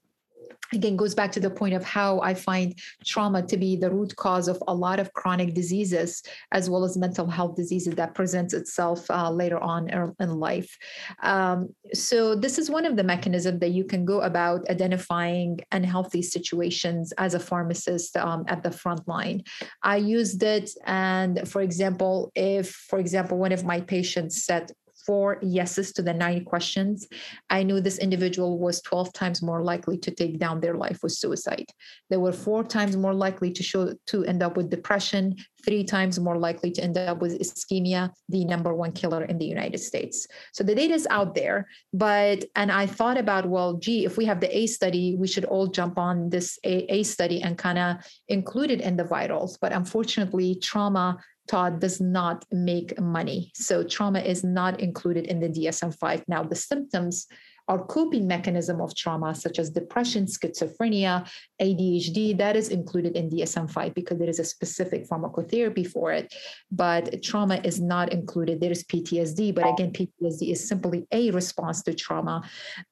again 0.73 0.97
goes 0.97 1.15
back 1.15 1.31
to 1.33 1.41
the 1.41 1.51
point 1.51 1.75
of 1.75 1.85
how 1.85 2.21
i 2.21 2.33
find 2.35 2.75
trauma 3.05 3.43
to 3.43 3.57
be 3.57 3.77
the 3.77 3.91
root 3.91 4.15
cause 4.17 4.49
of 4.49 4.63
a 4.69 4.75
lot 4.75 4.99
of 4.99 5.13
chronic 5.13 5.55
diseases 5.55 6.23
as 6.53 6.71
well 6.71 6.85
as 6.85 6.97
mental 6.97 7.27
health 7.27 7.57
diseases 7.57 7.95
that 7.95 8.15
presents 8.15 8.55
itself 8.55 9.11
uh, 9.11 9.31
later 9.31 9.59
on 9.59 10.15
in 10.21 10.31
life. 10.39 10.77
Um, 11.23 11.75
so 11.93 12.35
this 12.35 12.59
is 12.59 12.71
one 12.71 12.87
of 12.87 12.97
the 12.97 13.05
mechanisms 13.05 13.61
that 13.61 13.71
you 13.71 13.85
can 13.85 14.05
go 14.05 14.21
about 14.23 14.69
identifying 14.71 15.61
unhealthy 15.73 16.23
situations 16.23 17.13
as 17.19 17.35
a 17.35 17.41
pharmacist 17.41 18.17
um, 18.17 18.45
at 18.49 18.63
the 18.63 18.71
front 18.71 19.07
line. 19.09 19.43
I 19.83 19.97
used 19.97 20.43
it 20.43 20.71
and 20.87 21.49
for 21.49 21.63
example 21.63 22.33
if 22.35 22.71
for 22.71 22.99
example 22.99 23.39
one 23.39 23.53
of 23.53 23.65
my 23.65 23.81
patients 23.81 24.45
said 24.45 24.71
four 25.07 25.39
yeses 25.43 25.93
to 25.93 26.03
the 26.03 26.15
nine 26.15 26.45
questions, 26.45 27.07
I 27.51 27.63
knew 27.63 27.81
this 27.81 27.99
individual 27.99 28.59
was 28.59 28.81
12 28.83 29.13
times 29.13 29.43
more 29.43 29.63
likely 29.63 29.99
to 29.99 30.11
take 30.11 30.39
down 30.39 30.61
their 30.61 30.75
life 30.75 31.01
with 31.03 31.13
suicide. 31.13 31.67
They 32.11 32.17
were 32.17 32.33
four 32.33 32.65
times 32.65 32.97
more 32.97 33.15
likely 33.15 33.53
to 33.53 33.63
show 33.63 33.95
to 34.07 34.25
end 34.25 34.43
up 34.43 34.57
with 34.57 34.71
depression, 34.71 35.37
three 35.65 35.85
times 35.85 36.21
more 36.21 36.39
likely 36.39 36.71
to 36.73 36.83
end 36.83 36.99
up 36.99 37.21
with 37.21 37.41
ischemia, 37.41 38.11
the 38.29 38.45
number 38.45 38.75
one 38.75 38.93
killer 38.93 39.25
in 39.25 39.39
the 39.39 39.47
United 39.47 39.79
States. 39.79 40.27
So 40.53 40.63
the 40.63 40.75
data 40.75 40.95
is 40.95 41.07
out 41.11 41.35
there, 41.35 41.69
but 41.93 42.45
and 42.55 42.71
I 42.71 42.87
thought 42.87 43.19
about, 43.19 43.49
well, 43.49 43.75
gee, 43.75 44.05
if 44.05 44.17
we 44.17 44.25
have 44.27 44.41
the 44.41 44.57
A 44.57 44.67
study, 44.67 45.17
we 45.19 45.29
should 45.29 45.45
all 45.45 45.67
jump 45.67 45.99
on 45.99 46.31
this 46.31 46.59
A, 46.65 46.87
A 46.93 47.03
study 47.03 47.43
and 47.43 47.57
kind 47.57 47.79
of 47.79 47.97
include 48.29 48.71
it 48.71 48.81
in 48.81 48.97
the 48.97 49.05
vitals. 49.05 49.59
But 49.59 49.73
unfortunately, 49.73 50.57
trauma 50.57 51.19
Todd 51.47 51.81
does 51.81 52.01
not 52.01 52.45
make 52.51 52.99
money. 53.01 53.53
So 53.55 53.85
trauma 53.85 54.21
is 54.21 54.45
not 54.45 54.81
included 54.81 55.27
in 55.27 55.41
the 55.41 55.49
DSM 55.49 55.99
5. 55.99 56.25
Now, 56.29 56.43
the 56.43 56.57
symptoms 56.57 57.27
our 57.69 57.85
coping 57.87 58.27
mechanism 58.27 58.81
of 58.81 58.95
trauma, 58.95 59.35
such 59.35 59.59
as 59.59 59.71
depression, 59.71 60.27
schizophrenia, 60.27 61.29
ADHD, 61.61 62.37
that 62.39 62.57
is 62.57 62.69
included 62.69 63.17
in 63.17 63.31
DSM 63.31 63.71
5 63.71 63.95
because 63.95 64.19
there 64.19 64.29
is 64.29 64.39
a 64.39 64.45
specific 64.45 65.09
pharmacotherapy 65.09 65.87
for 65.87 66.13
it. 66.13 66.35
But 66.71 67.23
trauma 67.23 67.61
is 67.65 67.81
not 67.81 68.13
included. 68.13 68.61
There 68.61 68.71
is 68.71 68.85
PTSD, 68.85 69.55
but 69.55 69.69
again, 69.69 69.93
PTSD 69.93 70.51
is 70.51 70.69
simply 70.69 71.07
a 71.13 71.31
response 71.31 71.83
to 71.85 71.95
trauma. 71.95 72.43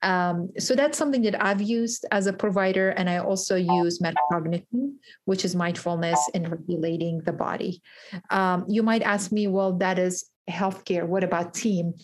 Um, 0.03 0.51
so 0.59 0.75
that's 0.75 0.97
something 0.97 1.23
that 1.23 1.43
I've 1.43 1.63
used 1.63 2.07
as 2.11 2.27
a 2.27 2.33
provider. 2.33 2.91
And 2.91 3.11
I 3.11 3.19
also 3.19 3.57
use 3.57 4.01
metacognition, 4.01 4.95
which 5.25 5.45
is 5.45 5.55
mindfulness 5.55 6.19
in 6.35 6.49
regulating 6.49 7.21
the 7.25 7.33
body. 7.33 7.83
Um, 8.31 8.65
you 8.69 8.83
might 8.83 9.03
ask 9.03 9.33
me, 9.33 9.47
well, 9.49 9.75
that 9.79 9.99
is 9.99 10.31
healthcare. 10.51 11.07
What 11.07 11.25
about 11.25 11.55
team? 11.55 11.95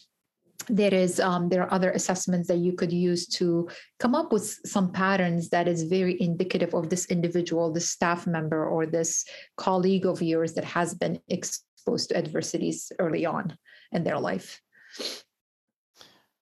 There 0.69 0.95
is 0.95 1.21
um, 1.21 1.49
there 1.49 1.63
are 1.63 1.73
other 1.73 1.91
assessments 1.93 2.49
that 2.49 2.59
you 2.59 2.73
could 2.73 2.93
use 2.93 3.27
to 3.27 3.69
come 3.99 4.15
up 4.15 4.33
with 4.33 4.59
some 4.65 4.93
patterns 4.93 5.49
that 5.51 5.69
is 5.69 5.85
very 5.85 6.21
indicative 6.21 6.75
of 6.75 6.89
this 6.91 7.07
individual 7.07 7.73
this 7.73 7.91
staff 7.91 8.27
member 8.27 8.67
or 8.67 8.87
this 8.87 9.25
colleague 9.57 10.07
of 10.07 10.23
yours 10.23 10.55
that 10.55 10.65
has 10.65 10.95
been 10.95 11.19
exposed 11.29 12.11
to 12.11 12.17
adversities 12.17 12.93
early 12.99 13.25
on 13.25 13.57
in 13.93 14.05
their 14.05 14.19
life. 14.19 14.61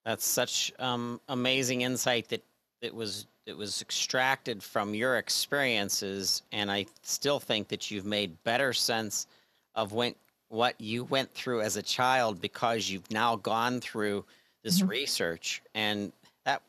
That's 0.04 0.26
such 0.26 0.72
um, 0.78 1.20
amazing 1.28 1.82
insight 1.82 2.28
that 2.28 2.44
that 2.82 2.94
was 2.94 3.26
that 3.46 3.56
was 3.56 3.80
extracted 3.80 4.62
from 4.62 4.94
your 4.94 5.16
experiences 5.16 6.42
and 6.52 6.70
i 6.70 6.84
still 7.02 7.40
think 7.40 7.68
that 7.68 7.90
you've 7.90 8.04
made 8.04 8.42
better 8.44 8.72
sense 8.72 9.26
of 9.74 9.92
when 9.92 10.14
what 10.48 10.80
you 10.80 11.04
went 11.04 11.32
through 11.34 11.62
as 11.62 11.76
a 11.76 11.82
child 11.82 12.40
because 12.40 12.88
you've 12.88 13.10
now 13.10 13.36
gone 13.36 13.80
through 13.80 14.24
this 14.62 14.80
mm-hmm. 14.80 14.88
research. 14.88 15.62
And 15.74 16.12
that 16.44 16.62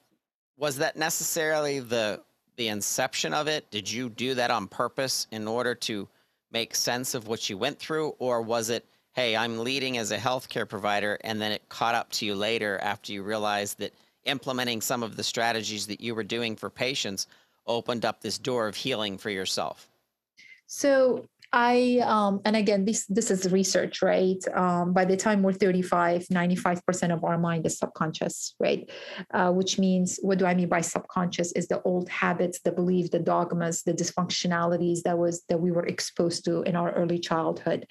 was 0.58 0.78
that 0.78 0.96
necessarily 0.96 1.80
the 1.80 2.22
the 2.56 2.70
inception 2.70 3.34
of 3.34 3.48
it? 3.48 3.70
Did 3.70 3.92
you 3.92 4.10
do 4.10 4.34
that 4.34 4.50
on 4.50 4.68
purpose 4.68 5.28
in 5.32 5.48
order 5.48 5.76
to 5.76 6.08
make 6.52 6.74
sense 6.74 7.13
of 7.13 7.28
what 7.28 7.50
you 7.50 7.58
went 7.58 7.78
through? 7.78 8.16
Or 8.20 8.42
was 8.42 8.70
it 8.70 8.86
hey 9.13 9.36
i'm 9.36 9.58
leading 9.58 9.98
as 9.98 10.12
a 10.12 10.18
healthcare 10.18 10.70
provider 10.70 11.18
and 11.22 11.42
then 11.42 11.52
it 11.52 11.68
caught 11.70 11.96
up 11.96 12.12
to 12.12 12.24
you 12.24 12.36
later 12.36 12.78
after 12.84 13.12
you 13.12 13.24
realized 13.24 13.80
that 13.80 13.92
implementing 14.28 14.80
some 14.80 15.02
of 15.02 15.16
the 15.16 15.24
strategies 15.24 15.88
that 15.88 16.00
you 16.00 16.13
were 16.13 16.24
doing 16.24 16.56
for 16.56 16.70
patients 16.70 17.28
opened 17.66 18.06
up 18.06 18.22
this 18.22 18.38
door 18.38 18.68
of 18.68 18.76
healing 18.76 19.18
for 19.18 19.30
yourself? 19.30 19.90
So 20.68 21.26
I 21.60 22.04
um, 22.06 22.39
and 22.46 22.56
again 22.56 22.86
this 22.86 23.08
this 23.08 23.32
is 23.32 23.52
research, 23.52 24.04
right? 24.04 24.38
Um, 24.54 24.93
by 24.93 25.06
the 25.06 25.17
time 25.17 25.41
we're 25.41 25.54
35, 25.54 26.28
95% 26.28 27.12
of 27.12 27.24
our 27.24 27.39
mind 27.39 27.65
is 27.65 27.80
subconscious, 27.80 28.54
right? 28.60 28.88
Uh, 29.34 29.52
which 29.52 29.80
means 29.80 30.20
what 30.22 30.38
do 30.38 30.46
I 30.46 30.54
mean 30.54 30.70
by 30.70 30.82
subconscious 30.82 31.52
is 31.54 31.67
the 31.67 31.82
old 31.82 32.10
habits, 32.10 32.60
the 32.60 32.72
beliefs, 32.72 33.10
the 33.10 33.17
dogmas, 33.17 33.82
the 33.82 33.93
dysfunctionalities 33.93 35.02
that 35.02 35.17
was 35.17 35.46
that 35.50 35.60
we 35.60 35.72
were 35.72 35.88
exposed 35.88 36.46
to 36.46 36.62
in 36.62 36.76
our 36.76 36.91
early 36.91 37.17
childhood. 37.17 37.88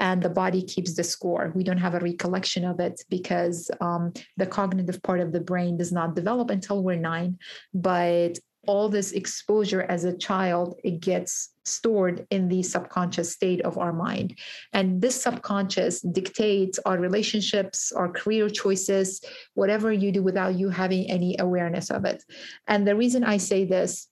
And 0.00 0.20
the 0.20 0.28
body 0.42 0.62
keeps 0.64 0.96
the 0.96 1.04
score. 1.04 1.52
We 1.54 1.62
don't 1.62 1.78
have 1.86 1.94
a 1.94 2.00
recollection 2.00 2.64
of 2.64 2.80
it 2.80 3.00
because 3.10 3.70
um, 3.80 4.12
the 4.38 4.46
cognitive 4.46 5.00
part 5.04 5.20
of 5.20 5.30
the 5.30 5.40
brain 5.40 5.76
does 5.76 5.92
not 5.92 6.16
develop 6.16 6.50
until 6.50 6.82
we're 6.82 6.96
nine. 6.96 7.38
But 7.72 8.40
all 8.66 8.88
this 8.88 9.12
exposure 9.12 9.82
as 9.82 10.04
a 10.04 10.16
child, 10.16 10.78
it 10.84 11.00
gets 11.00 11.50
stored 11.64 12.26
in 12.30 12.48
the 12.48 12.62
subconscious 12.62 13.32
state 13.32 13.60
of 13.62 13.78
our 13.78 13.92
mind. 13.92 14.38
And 14.72 15.00
this 15.00 15.22
subconscious 15.22 16.00
dictates 16.00 16.78
our 16.84 16.98
relationships, 16.98 17.92
our 17.92 18.10
career 18.10 18.48
choices, 18.50 19.22
whatever 19.54 19.92
you 19.92 20.12
do 20.12 20.22
without 20.22 20.54
you 20.56 20.68
having 20.68 21.10
any 21.10 21.36
awareness 21.38 21.90
of 21.90 22.04
it. 22.04 22.22
And 22.66 22.86
the 22.86 22.96
reason 22.96 23.24
I 23.24 23.38
say 23.38 23.64
this 23.64 24.08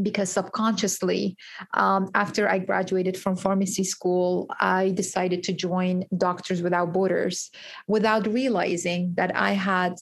because 0.00 0.30
subconsciously, 0.30 1.36
um, 1.74 2.08
after 2.14 2.48
I 2.48 2.58
graduated 2.58 3.16
from 3.16 3.36
pharmacy 3.36 3.84
school, 3.84 4.46
I 4.58 4.90
decided 4.90 5.42
to 5.44 5.52
join 5.52 6.04
Doctors 6.16 6.62
Without 6.62 6.92
Borders 6.92 7.50
without 7.86 8.26
realizing 8.26 9.12
that 9.16 9.36
I 9.36 9.52
had 9.52 9.96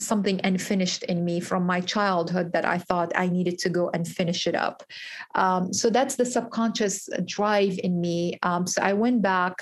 something 0.00 0.40
unfinished 0.44 1.02
in 1.04 1.24
me 1.24 1.40
from 1.40 1.66
my 1.66 1.80
childhood 1.80 2.52
that 2.52 2.64
I 2.64 2.78
thought 2.78 3.12
I 3.16 3.28
needed 3.28 3.58
to 3.60 3.68
go 3.68 3.90
and 3.90 4.06
finish 4.06 4.46
it 4.46 4.54
up. 4.54 4.84
Um, 5.34 5.72
so 5.72 5.90
that's 5.90 6.14
the 6.14 6.24
subconscious 6.24 7.08
drive 7.24 7.78
in 7.82 8.00
me. 8.00 8.38
Um, 8.42 8.66
so 8.66 8.80
I 8.80 8.92
went 8.92 9.22
back 9.22 9.54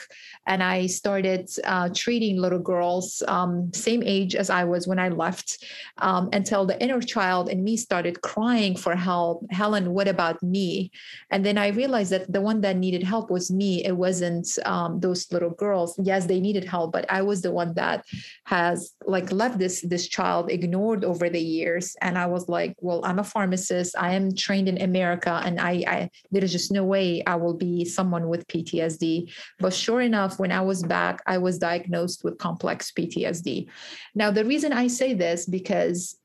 and 0.46 0.62
I 0.62 0.86
started 0.86 1.48
uh, 1.64 1.88
treating 1.94 2.36
little 2.36 2.58
girls, 2.58 3.22
um, 3.28 3.72
same 3.72 4.02
age 4.02 4.34
as 4.34 4.50
I 4.50 4.64
was 4.64 4.86
when 4.86 4.98
I 4.98 5.08
left, 5.08 5.64
um, 5.98 6.28
until 6.32 6.66
the 6.66 6.80
inner 6.82 7.00
child 7.00 7.48
in 7.48 7.64
me 7.64 7.76
started 7.76 8.20
crying 8.20 8.76
for 8.76 8.94
help. 8.94 9.46
Helen, 9.50 9.92
what 9.92 10.08
about 10.08 10.42
me? 10.42 10.90
And 11.30 11.44
then 11.46 11.56
I 11.56 11.68
realized 11.68 12.12
that 12.12 12.30
the 12.30 12.42
one 12.42 12.60
that 12.60 12.76
needed 12.76 13.02
help 13.02 13.30
was 13.30 13.50
me. 13.50 13.84
It 13.84 13.96
wasn't 13.96 14.46
um, 14.66 15.00
those 15.00 15.32
little 15.32 15.50
girls. 15.50 15.98
Yes, 16.02 16.26
they 16.26 16.40
needed 16.40 16.64
help, 16.64 16.92
but 16.92 17.10
I 17.10 17.22
was 17.22 17.40
the 17.40 17.52
one 17.52 17.72
that 17.74 18.04
has 18.44 18.92
like 19.06 19.32
left 19.32 19.58
this 19.58 19.80
this 19.80 20.06
child 20.08 20.25
child 20.26 20.50
ignored 20.50 21.04
over 21.04 21.30
the 21.30 21.40
years. 21.40 21.96
And 22.00 22.18
I 22.18 22.26
was 22.26 22.48
like, 22.48 22.74
well, 22.80 23.00
I'm 23.04 23.18
a 23.18 23.24
pharmacist. 23.24 23.94
I 23.98 24.14
am 24.14 24.34
trained 24.34 24.68
in 24.68 24.78
America, 24.82 25.40
and 25.44 25.60
I, 25.60 25.72
I 25.86 26.10
there 26.32 26.44
is 26.44 26.52
just 26.52 26.72
no 26.72 26.84
way 26.84 27.22
I 27.26 27.36
will 27.36 27.54
be 27.54 27.84
someone 27.84 28.28
with 28.28 28.46
PTSD. 28.48 29.30
But 29.58 29.72
sure 29.72 30.00
enough, 30.00 30.38
when 30.38 30.52
I 30.52 30.60
was 30.60 30.82
back, 30.82 31.22
I 31.26 31.38
was 31.38 31.58
diagnosed 31.58 32.24
with 32.24 32.38
complex 32.38 32.92
PTSD. 32.92 33.68
Now, 34.14 34.30
the 34.30 34.44
reason 34.44 34.72
I 34.72 34.88
say 34.88 35.14
this 35.14 35.46
because 35.46 36.16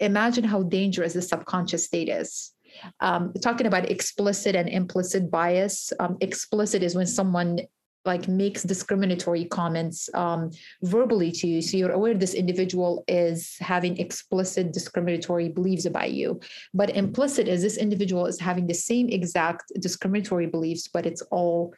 imagine 0.00 0.44
how 0.44 0.62
dangerous 0.62 1.12
the 1.14 1.22
subconscious 1.22 1.84
state 1.84 2.08
is. 2.08 2.52
Um, 3.00 3.32
talking 3.42 3.66
about 3.66 3.90
explicit 3.90 4.56
and 4.56 4.68
implicit 4.68 5.30
bias. 5.30 5.92
Um, 6.00 6.16
explicit 6.20 6.82
is 6.82 6.94
when 6.94 7.06
someone 7.06 7.60
like 8.04 8.28
makes 8.28 8.62
discriminatory 8.62 9.44
comments 9.44 10.10
um, 10.14 10.50
verbally 10.82 11.30
to 11.32 11.46
you. 11.46 11.62
So 11.62 11.76
you're 11.76 11.92
aware 11.92 12.14
this 12.14 12.34
individual 12.34 13.04
is 13.06 13.56
having 13.60 13.98
explicit 13.98 14.72
discriminatory 14.72 15.48
beliefs 15.48 15.84
about 15.84 16.12
you. 16.12 16.40
But 16.74 16.90
implicit 16.90 17.48
is 17.48 17.62
this 17.62 17.76
individual 17.76 18.26
is 18.26 18.40
having 18.40 18.66
the 18.66 18.74
same 18.74 19.08
exact 19.08 19.72
discriminatory 19.78 20.46
beliefs 20.46 20.88
but 20.88 21.06
it's 21.06 21.22
all 21.30 21.74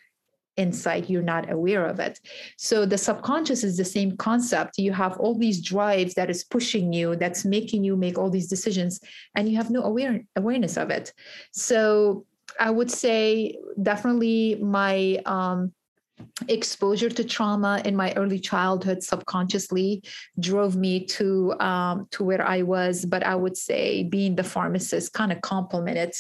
inside. 0.57 1.11
You're 1.11 1.23
not 1.23 1.51
aware 1.51 1.85
of 1.85 1.99
it. 1.99 2.21
So 2.57 2.87
the 2.87 2.97
subconscious 2.97 3.65
is 3.65 3.77
the 3.77 3.85
same 3.85 4.17
concept. 4.17 4.79
You 4.79 4.93
have 4.93 5.19
all 5.19 5.37
these 5.37 5.61
drives 5.61 6.15
that 6.15 6.31
is 6.31 6.45
pushing 6.45 6.93
you 6.93 7.17
that's 7.17 7.45
making 7.45 7.83
you 7.83 7.97
make 7.97 8.19
all 8.19 8.31
these 8.31 8.49
decisions 8.49 9.01
and 9.35 9.49
you 9.49 9.57
have 9.57 9.71
no 9.71 9.83
aware, 9.83 10.21
awareness 10.37 10.77
of 10.77 10.91
it. 10.91 11.13
So 11.53 12.25
i 12.61 12.71
would 12.71 12.91
say 12.91 13.57
definitely 13.83 14.57
my 14.63 15.21
um, 15.27 15.73
exposure 16.49 17.11
to 17.11 17.25
trauma 17.25 17.83
in 17.85 17.95
my 17.97 18.13
early 18.15 18.39
childhood 18.39 19.03
subconsciously 19.03 20.03
drove 20.41 20.77
me 20.77 21.05
to 21.05 21.55
um, 21.61 22.07
to 22.11 22.25
where 22.25 22.47
I 22.47 22.63
was. 22.63 23.05
But 23.05 23.25
I 23.25 23.35
would 23.35 23.57
say 23.57 24.05
being 24.05 24.37
the 24.37 24.45
pharmacist 24.45 25.13
kind 25.13 25.33
of 25.33 25.41
complemented 25.41 26.13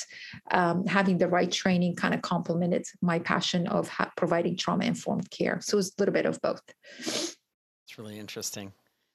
um, 0.50 0.86
having 0.86 1.18
the 1.18 1.28
right 1.28 1.50
training 1.50 1.96
kind 1.96 2.14
of 2.14 2.22
complemented 2.22 2.84
my 3.00 3.18
passion 3.18 3.66
of 3.68 3.88
ha- 3.88 4.12
providing 4.16 4.56
trauma 4.56 4.84
informed 4.84 5.30
care. 5.30 5.60
So 5.60 5.78
it's 5.78 5.88
a 5.88 6.00
little 6.00 6.14
bit 6.14 6.26
of 6.26 6.40
both. 6.40 6.62
It's 6.98 7.36
really 7.98 8.18
interesting. 8.18 8.72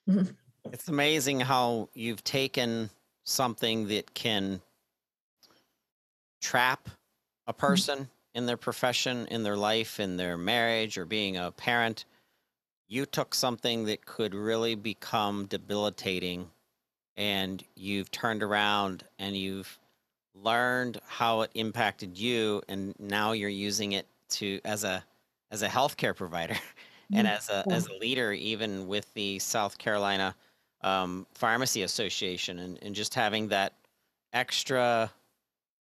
Mm-hmm. 0.09 0.31
It's 0.71 0.87
amazing 0.87 1.39
how 1.39 1.89
you've 1.93 2.23
taken 2.23 2.89
something 3.23 3.87
that 3.87 4.13
can 4.13 4.61
trap 6.41 6.89
a 7.47 7.53
mm-hmm. 7.53 7.59
person. 7.59 7.99
Mm-hmm 7.99 8.18
in 8.33 8.45
their 8.45 8.57
profession, 8.57 9.27
in 9.27 9.43
their 9.43 9.57
life, 9.57 9.99
in 9.99 10.17
their 10.17 10.37
marriage, 10.37 10.97
or 10.97 11.05
being 11.05 11.37
a 11.37 11.51
parent, 11.51 12.05
you 12.87 13.05
took 13.05 13.35
something 13.35 13.85
that 13.85 14.05
could 14.05 14.33
really 14.33 14.75
become 14.75 15.45
debilitating 15.45 16.49
and 17.15 17.63
you've 17.75 18.09
turned 18.11 18.41
around 18.41 19.03
and 19.19 19.35
you've 19.37 19.77
learned 20.33 20.99
how 21.05 21.41
it 21.41 21.51
impacted 21.53 22.17
you 22.17 22.61
and 22.67 22.95
now 22.97 23.33
you're 23.33 23.49
using 23.49 23.91
it 23.91 24.07
to 24.29 24.59
as 24.63 24.83
a 24.83 25.03
as 25.51 25.61
a 25.61 25.67
healthcare 25.67 26.15
provider 26.15 26.55
and 27.13 27.27
mm, 27.27 27.31
as 27.31 27.49
a 27.49 27.63
as 27.69 27.87
a 27.87 27.93
leader 27.95 28.31
even 28.31 28.87
with 28.87 29.13
the 29.13 29.37
South 29.39 29.77
Carolina 29.77 30.35
um, 30.81 31.27
Pharmacy 31.33 31.83
Association 31.83 32.59
and, 32.59 32.79
and 32.81 32.95
just 32.95 33.13
having 33.13 33.49
that 33.49 33.73
extra 34.31 35.11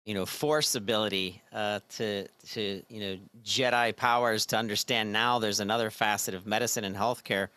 you 0.05 0.13
know 0.13 0.25
force 0.25 0.75
ability 0.75 1.41
uh, 1.53 1.79
to 1.89 2.27
to 2.47 2.83
you 2.89 2.99
know 2.99 3.17
Jedi 3.43 3.95
powers 3.95 4.45
to 4.47 4.57
understand 4.57 5.11
now 5.11 5.39
there's 5.39 5.59
another 5.59 5.89
facet 5.89 6.33
of 6.33 6.45
medicine 6.45 6.83
and 6.83 6.95
healthcare 6.95 7.47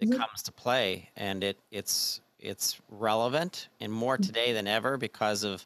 that 0.00 0.08
mm-hmm. 0.08 0.20
comes 0.20 0.42
to 0.44 0.52
play, 0.52 1.10
and 1.16 1.44
it 1.44 1.58
it's 1.70 2.20
it's 2.38 2.80
relevant 2.90 3.68
and 3.80 3.92
more 3.92 4.16
mm-hmm. 4.16 4.22
today 4.22 4.52
than 4.52 4.66
ever 4.66 4.96
because 4.96 5.44
of 5.44 5.64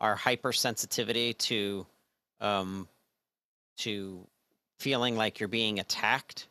our 0.00 0.16
hypersensitivity 0.16 1.36
to 1.38 1.86
um, 2.40 2.88
to 3.78 4.26
feeling 4.78 5.16
like 5.16 5.40
you're 5.40 5.48
being 5.48 5.78
attacked 5.78 6.48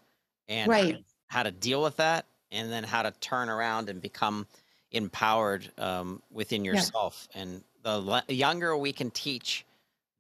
and 0.47 0.69
right. 0.69 0.95
how, 1.27 1.37
how 1.39 1.43
to 1.43 1.51
deal 1.51 1.81
with 1.81 1.97
that, 1.97 2.25
and 2.51 2.71
then 2.71 2.83
how 2.83 3.01
to 3.01 3.11
turn 3.19 3.49
around 3.49 3.89
and 3.89 4.01
become 4.01 4.45
empowered 4.91 5.69
um, 5.77 6.21
within 6.31 6.63
yourself 6.63 7.27
yeah. 7.33 7.41
and 7.41 7.63
the 7.85 8.23
younger 8.33 8.75
we 8.75 8.91
can 8.91 9.11
teach 9.11 9.65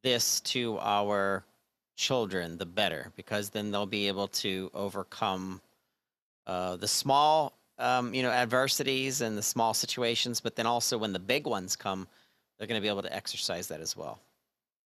this 0.03 0.39
to 0.41 0.77
our 0.79 1.43
children, 1.97 2.57
the 2.57 2.65
better, 2.65 3.11
because 3.15 3.49
then 3.49 3.71
they'll 3.71 3.85
be 3.85 4.07
able 4.07 4.27
to 4.27 4.69
overcome 4.73 5.59
uh, 6.45 6.75
the 6.75 6.87
small, 6.87 7.53
um, 7.79 8.13
you 8.13 8.21
know, 8.21 8.29
adversities 8.29 9.21
and 9.21 9.37
the 9.37 9.41
small 9.41 9.73
situations. 9.73 10.39
But 10.39 10.55
then 10.55 10.67
also 10.67 10.97
when 10.97 11.11
the 11.11 11.19
big 11.19 11.47
ones 11.47 11.75
come, 11.75 12.07
they're 12.57 12.67
going 12.67 12.79
to 12.79 12.83
be 12.83 12.89
able 12.89 13.01
to 13.01 13.13
exercise 13.13 13.67
that 13.67 13.81
as 13.81 13.97
well. 13.97 14.19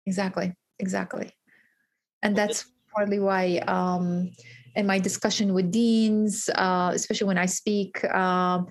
Exactly. 0.04 0.52
Exactly. 0.78 1.32
And 2.22 2.36
that's 2.36 2.66
partly 2.94 3.18
why 3.18 3.58
um, 3.66 4.30
in 4.74 4.86
my 4.86 4.98
discussion 4.98 5.54
with 5.54 5.72
deans, 5.72 6.50
uh, 6.54 6.90
especially 6.94 7.26
when 7.26 7.38
I 7.38 7.46
speak, 7.46 8.04
um, 8.12 8.66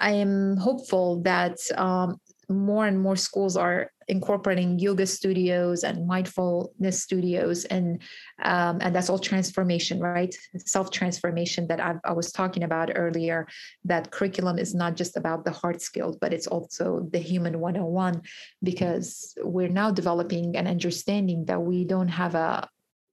I 0.00 0.10
am 0.10 0.56
hopeful 0.56 1.22
that 1.22 1.58
um, 1.76 2.18
more 2.52 2.86
and 2.86 3.00
more 3.00 3.16
schools 3.16 3.56
are 3.56 3.90
incorporating 4.08 4.78
yoga 4.78 5.06
studios 5.06 5.84
and 5.84 6.06
mindfulness 6.06 7.02
studios 7.02 7.64
and 7.66 8.02
um, 8.44 8.78
and 8.80 8.94
that's 8.94 9.08
all 9.08 9.18
transformation 9.18 10.00
right? 10.00 10.34
Self 10.56 10.90
transformation 10.90 11.66
that 11.68 11.80
I've, 11.80 12.00
i 12.04 12.12
was 12.12 12.32
talking 12.32 12.64
about 12.64 12.90
earlier 12.94 13.46
that 13.84 14.10
curriculum 14.10 14.58
is 14.58 14.74
not 14.74 14.96
just 14.96 15.16
about 15.16 15.44
the 15.44 15.52
hard 15.52 15.80
skills 15.80 16.16
but 16.20 16.32
it's 16.32 16.46
also 16.46 17.08
the 17.12 17.18
human 17.18 17.60
101 17.60 18.22
because 18.62 19.34
we're 19.42 19.68
now 19.68 19.90
developing 19.90 20.56
an 20.56 20.66
understanding 20.66 21.44
that 21.46 21.60
we 21.60 21.84
don't 21.84 22.08
have 22.08 22.34
a 22.34 22.68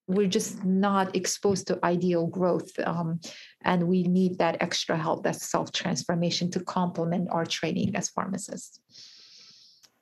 we're 0.10 0.28
just 0.28 0.66
not 0.66 1.16
exposed 1.16 1.68
to 1.68 1.80
ideal 1.84 2.26
growth 2.26 2.72
um, 2.80 3.20
and 3.64 3.88
we 3.88 4.02
need 4.04 4.40
that 4.40 4.58
extra 4.60 4.98
help 4.98 5.24
that 5.24 5.36
self 5.36 5.72
transformation 5.72 6.50
to 6.50 6.60
complement 6.62 7.30
our 7.32 7.46
training 7.46 7.96
as 7.96 8.10
pharmacists 8.10 8.80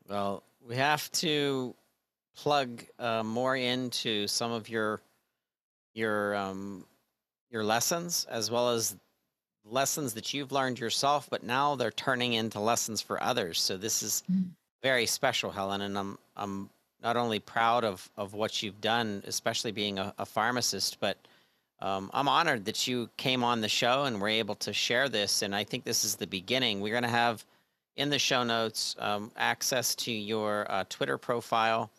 well, 0.10 0.43
we 0.68 0.76
have 0.76 1.12
to 1.14 1.76
plug 2.36 2.84
uh, 2.99 3.24
more 3.24 3.55
into 3.55 4.28
some 4.28 4.51
of 4.51 4.70
your 4.70 5.01
your 5.93 6.36
um, 6.36 6.86
your 7.49 7.64
lessons 7.64 8.26
as 8.30 8.51
well 8.51 8.70
as 8.70 8.95
lessons 9.66 10.14
that 10.14 10.34
you've 10.34 10.51
learned 10.51 10.80
yourself, 10.80 11.28
but 11.30 11.43
now 11.43 11.76
they're 11.76 11.91
turning 11.91 12.34
into 12.34 12.60
lessons 12.60 13.01
for 13.01 13.22
others. 13.22 13.60
So 13.60 13.76
this 13.76 14.01
is 14.01 14.24
mm. 14.32 14.45
very 14.82 15.05
special, 15.05 15.51
Helen, 15.51 15.82
and 15.82 15.97
I'm 15.97 16.18
I'm 16.36 16.70
not 17.01 17.18
only 17.18 17.39
proud 17.39 17.84
of 17.84 18.10
of 18.16 18.34
what 18.34 18.62
you've 18.62 18.82
done, 18.82 19.24
especially 19.26 19.72
being 19.72 19.99
a, 19.99 20.14
a 20.18 20.26
pharmacist, 20.26 20.99
but 20.99 21.18
um, 21.80 22.10
I'm 22.14 22.28
honored 22.28 22.66
that 22.66 22.88
you 22.88 23.10
came 23.18 23.43
on 23.43 23.62
the 23.62 23.70
show 23.70 24.05
and 24.05 24.20
were 24.20 24.30
able 24.30 24.55
to 24.55 24.74
share 24.74 25.10
this. 25.10 25.41
And 25.41 25.55
I 25.55 25.64
think 25.64 25.84
this 25.84 26.05
is 26.05 26.16
the 26.16 26.28
beginning. 26.28 26.82
We're 26.82 26.93
going 26.93 27.03
to 27.03 27.10
have 27.10 27.45
in 27.97 28.09
the 28.09 28.19
show 28.19 28.43
notes 28.43 28.95
um, 28.99 29.31
access 29.35 29.95
to 29.95 30.11
your 30.11 30.71
uh, 30.71 30.85
Twitter 30.87 31.17
profile. 31.17 31.91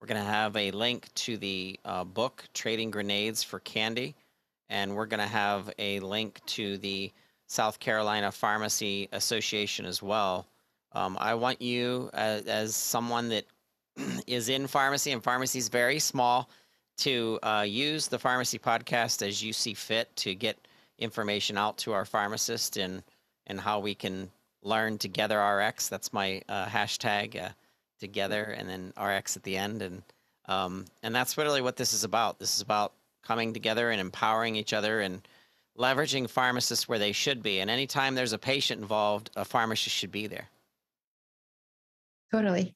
We're 0.00 0.08
going 0.08 0.20
to 0.20 0.30
have 0.30 0.56
a 0.56 0.72
link 0.72 1.12
to 1.14 1.36
the 1.36 1.78
uh, 1.84 2.04
book, 2.04 2.44
Trading 2.54 2.90
Grenades 2.90 3.42
for 3.42 3.60
Candy. 3.60 4.16
And 4.68 4.96
we're 4.96 5.06
going 5.06 5.20
to 5.20 5.26
have 5.26 5.70
a 5.78 6.00
link 6.00 6.40
to 6.46 6.78
the 6.78 7.12
South 7.46 7.78
Carolina 7.78 8.32
Pharmacy 8.32 9.08
Association 9.12 9.84
as 9.84 10.02
well. 10.02 10.46
Um, 10.92 11.16
I 11.20 11.34
want 11.34 11.60
you, 11.60 12.10
as, 12.14 12.46
as 12.46 12.74
someone 12.74 13.28
that 13.28 13.44
is 14.26 14.48
in 14.48 14.66
pharmacy, 14.66 15.12
and 15.12 15.22
pharmacy 15.22 15.58
is 15.58 15.68
very 15.68 15.98
small, 15.98 16.48
to 16.98 17.38
uh, 17.42 17.64
use 17.66 18.08
the 18.08 18.18
pharmacy 18.18 18.58
podcast 18.58 19.26
as 19.26 19.42
you 19.42 19.52
see 19.52 19.74
fit 19.74 20.14
to 20.16 20.34
get 20.34 20.66
information 20.98 21.58
out 21.58 21.76
to 21.78 21.92
our 21.92 22.04
pharmacists 22.04 22.76
and 22.76 23.02
and 23.46 23.58
how 23.60 23.80
we 23.80 23.94
can 23.94 24.30
learn 24.62 24.98
together 24.98 25.40
RX. 25.40 25.88
That's 25.88 26.12
my 26.12 26.42
uh, 26.48 26.66
hashtag 26.66 27.42
uh, 27.42 27.50
together, 28.00 28.54
and 28.56 28.68
then 28.68 28.92
RX 29.00 29.36
at 29.36 29.42
the 29.42 29.56
end, 29.56 29.82
and 29.82 30.02
um, 30.46 30.86
and 31.02 31.14
that's 31.14 31.38
really 31.38 31.60
what 31.60 31.76
this 31.76 31.92
is 31.92 32.04
about. 32.04 32.38
This 32.38 32.54
is 32.54 32.60
about 32.60 32.92
coming 33.22 33.52
together 33.52 33.90
and 33.90 34.00
empowering 34.00 34.56
each 34.56 34.72
other 34.72 35.00
and 35.00 35.26
leveraging 35.78 36.28
pharmacists 36.28 36.88
where 36.88 36.98
they 36.98 37.12
should 37.12 37.42
be. 37.42 37.60
And 37.60 37.70
anytime 37.70 38.14
there's 38.14 38.32
a 38.32 38.38
patient 38.38 38.80
involved, 38.80 39.30
a 39.36 39.44
pharmacist 39.44 39.94
should 39.94 40.12
be 40.12 40.26
there. 40.26 40.48
Totally. 42.30 42.74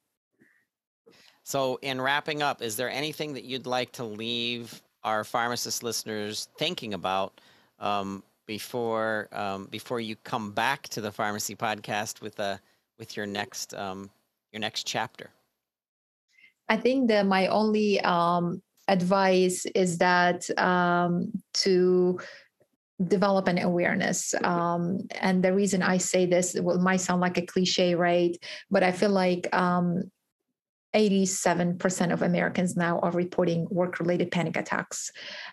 So, 1.43 1.79
in 1.83 2.01
wrapping 2.01 2.43
up, 2.43 2.61
is 2.63 2.77
there 2.77 2.91
anything 2.91 3.35
that 3.35 3.45
you'd 3.45 3.67
like 3.67 3.93
to 3.93 4.05
leave 4.05 4.83
our 5.05 5.23
pharmacist 5.23 5.83
listeners 5.83 6.49
thinking 6.59 6.93
about 6.95 7.41
um, 7.79 8.23
before 8.47 9.29
um, 9.33 9.67
before 9.67 10.01
you 10.01 10.17
come 10.17 10.53
back 10.53 10.89
to 10.89 11.01
the 11.01 11.13
pharmacy 11.13 11.55
podcast 11.55 12.21
with 12.21 12.39
a 12.41 12.43
uh, 12.43 12.57
with 12.99 13.17
your 13.17 13.27
next 13.27 13.75
um, 13.75 14.11
your 14.53 14.61
next 14.61 14.87
chapter? 14.87 15.31
I 16.69 16.77
think 16.77 17.09
that 17.09 17.27
my 17.27 17.47
only 17.47 18.01
um, 18.01 18.63
advice 18.89 19.67
is 19.75 19.99
that 19.99 20.49
um, 20.59 21.33
to 21.55 22.19
develop 23.05 23.47
an 23.49 23.59
awareness. 23.59 24.35
Um, 24.43 25.01
and 25.21 25.45
the 25.45 25.53
reason 25.53 25.83
I 25.83 25.99
say 25.99 26.27
this 26.27 26.55
it 26.55 26.65
might 26.65 27.01
sound 27.01 27.21
like 27.21 27.39
a 27.39 27.47
cliche, 27.47 27.95
right? 27.95 28.37
But 28.71 28.83
I 28.83 28.93
feel 28.93 29.11
like 29.11 29.55
um, 29.55 30.11
87% 30.95 32.13
of 32.13 32.23
Americans 32.23 32.77
now 32.77 32.99
are 33.01 33.11
reporting 33.11 33.69
work 33.71 34.01
related 34.01 34.31
panic 34.31 34.57
attacks. 34.57 35.11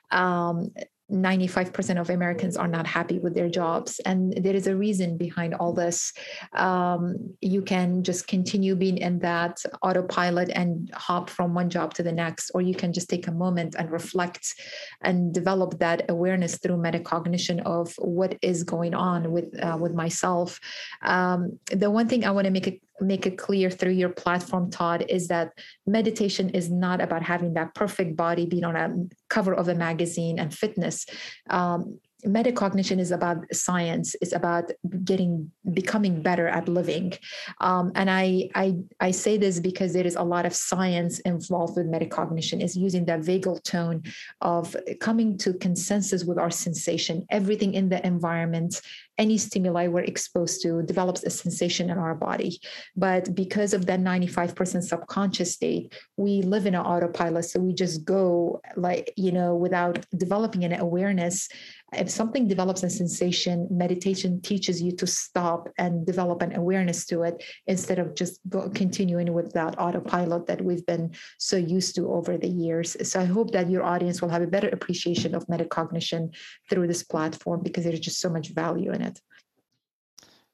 Um, 0.09 0.71
95% 1.11 1.99
of 1.99 2.09
Americans 2.09 2.55
are 2.57 2.67
not 2.67 2.87
happy 2.87 3.19
with 3.19 3.35
their 3.35 3.49
jobs. 3.49 3.99
And 4.05 4.33
there 4.43 4.55
is 4.55 4.67
a 4.67 4.75
reason 4.75 5.17
behind 5.17 5.53
all 5.55 5.73
this. 5.73 6.13
Um, 6.53 7.35
you 7.41 7.61
can 7.61 8.03
just 8.03 8.27
continue 8.27 8.75
being 8.75 8.97
in 8.97 9.19
that 9.19 9.61
autopilot 9.81 10.49
and 10.55 10.89
hop 10.93 11.29
from 11.29 11.53
one 11.53 11.69
job 11.69 11.93
to 11.95 12.03
the 12.03 12.11
next, 12.11 12.51
or 12.53 12.61
you 12.61 12.73
can 12.73 12.93
just 12.93 13.09
take 13.09 13.27
a 13.27 13.31
moment 13.31 13.75
and 13.77 13.91
reflect 13.91 14.55
and 15.01 15.33
develop 15.33 15.79
that 15.79 16.09
awareness 16.09 16.57
through 16.57 16.77
metacognition 16.77 17.61
of 17.65 17.93
what 17.97 18.37
is 18.41 18.63
going 18.63 18.93
on 18.93 19.31
with 19.31 19.53
uh, 19.61 19.77
with 19.79 19.93
myself. 19.93 20.59
Um, 21.01 21.59
the 21.67 21.91
one 21.91 22.07
thing 22.07 22.25
I 22.25 22.31
want 22.31 22.45
to 22.45 22.51
make 22.51 22.67
it 22.67 22.81
make 22.99 23.25
it 23.25 23.37
clear 23.37 23.69
through 23.69 23.91
your 23.91 24.09
platform, 24.09 24.69
Todd, 24.69 25.05
is 25.09 25.27
that 25.27 25.51
meditation 25.85 26.49
is 26.49 26.69
not 26.69 27.01
about 27.01 27.23
having 27.23 27.53
that 27.53 27.73
perfect 27.75 28.15
body 28.15 28.45
being 28.45 28.63
on 28.63 28.75
a 28.75 28.95
cover 29.29 29.53
of 29.53 29.67
a 29.67 29.75
magazine 29.75 30.39
and 30.39 30.53
fitness. 30.53 31.05
Um, 31.49 31.99
metacognition 32.25 32.99
is 32.99 33.11
about 33.11 33.37
science 33.53 34.15
it's 34.21 34.33
about 34.33 34.71
getting 35.03 35.51
becoming 35.73 36.21
better 36.21 36.47
at 36.47 36.67
living. 36.67 37.13
Um, 37.59 37.91
and 37.95 38.09
I, 38.09 38.49
I 38.55 38.75
i 38.99 39.11
say 39.11 39.37
this 39.37 39.59
because 39.59 39.93
there 39.93 40.07
is 40.07 40.15
a 40.15 40.23
lot 40.23 40.45
of 40.45 40.53
science 40.55 41.19
involved 41.19 41.77
with 41.77 41.91
metacognition 41.91 42.63
is 42.63 42.75
using 42.75 43.05
that 43.05 43.21
vagal 43.21 43.63
tone 43.63 44.03
of 44.41 44.75
coming 44.99 45.37
to 45.39 45.53
consensus 45.53 46.23
with 46.23 46.37
our 46.37 46.51
sensation. 46.51 47.25
Everything 47.29 47.73
in 47.73 47.89
the 47.89 48.05
environment 48.05 48.81
any 49.17 49.37
stimuli 49.37 49.87
we're 49.87 50.01
exposed 50.01 50.61
to 50.63 50.81
develops 50.83 51.23
a 51.23 51.29
sensation 51.29 51.89
in 51.89 51.97
our 51.97 52.15
body. 52.15 52.59
But 52.95 53.35
because 53.35 53.73
of 53.73 53.85
that 53.85 53.99
95% 53.99 54.83
subconscious 54.83 55.53
state 55.53 55.93
we 56.17 56.41
live 56.41 56.65
in 56.65 56.75
an 56.75 56.81
autopilot 56.81 57.45
so 57.45 57.59
we 57.59 57.73
just 57.73 58.05
go 58.05 58.61
like 58.75 59.13
you 59.15 59.31
know 59.31 59.55
without 59.55 60.05
developing 60.17 60.63
an 60.63 60.79
awareness 60.79 61.49
if 61.97 62.09
something 62.09 62.47
develops 62.47 62.83
a 62.83 62.89
sensation, 62.89 63.67
meditation 63.69 64.41
teaches 64.41 64.81
you 64.81 64.91
to 64.93 65.07
stop 65.07 65.69
and 65.77 66.05
develop 66.05 66.41
an 66.41 66.55
awareness 66.55 67.05
to 67.07 67.23
it 67.23 67.43
instead 67.67 67.99
of 67.99 68.15
just 68.15 68.39
go, 68.49 68.69
continuing 68.69 69.33
with 69.33 69.53
that 69.53 69.79
autopilot 69.79 70.45
that 70.47 70.61
we've 70.61 70.85
been 70.85 71.11
so 71.37 71.57
used 71.57 71.95
to 71.95 72.11
over 72.11 72.37
the 72.37 72.47
years. 72.47 72.95
So 73.09 73.19
I 73.19 73.25
hope 73.25 73.51
that 73.51 73.69
your 73.69 73.83
audience 73.83 74.21
will 74.21 74.29
have 74.29 74.41
a 74.41 74.47
better 74.47 74.69
appreciation 74.69 75.35
of 75.35 75.45
metacognition 75.47 76.33
through 76.69 76.87
this 76.87 77.03
platform 77.03 77.61
because 77.63 77.83
there's 77.83 77.99
just 77.99 78.19
so 78.19 78.29
much 78.29 78.49
value 78.49 78.91
in 78.91 79.01
it. 79.01 79.19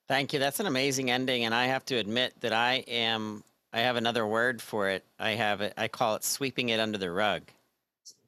Thank 0.07 0.33
you. 0.33 0.39
That's 0.39 0.59
an 0.59 0.65
amazing 0.65 1.11
ending. 1.11 1.45
And 1.45 1.53
I 1.53 1.67
have 1.67 1.85
to 1.85 1.95
admit 1.95 2.33
that 2.41 2.53
I 2.53 2.83
am, 2.87 3.43
I 3.71 3.81
have 3.81 3.95
another 3.95 4.25
word 4.25 4.61
for 4.61 4.89
it. 4.89 5.05
I 5.19 5.31
have 5.31 5.61
it, 5.61 5.73
I 5.77 5.87
call 5.87 6.15
it 6.15 6.23
sweeping 6.23 6.69
it 6.69 6.79
under 6.79 6.97
the 6.97 7.11
rug 7.11 7.43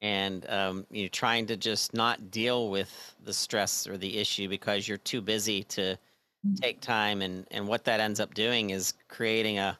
and 0.02 0.50
um, 0.50 0.86
you're 0.90 1.10
trying 1.10 1.46
to 1.46 1.56
just 1.56 1.94
not 1.94 2.32
deal 2.32 2.70
with 2.70 3.16
the 3.24 3.34
stress 3.34 3.88
or 3.88 3.98
the 3.98 4.18
issue 4.18 4.48
because 4.50 4.88
you're 4.88 4.98
too 4.98 5.22
busy 5.22 5.64
to 5.64 5.98
mm. 6.46 6.60
take 6.60 6.82
time 6.82 7.22
and 7.22 7.46
and 7.52 7.68
what 7.68 7.84
that 7.84 8.00
ends 8.00 8.20
up 8.20 8.34
doing 8.34 8.72
is 8.72 8.94
creating 9.08 9.60
a 9.60 9.78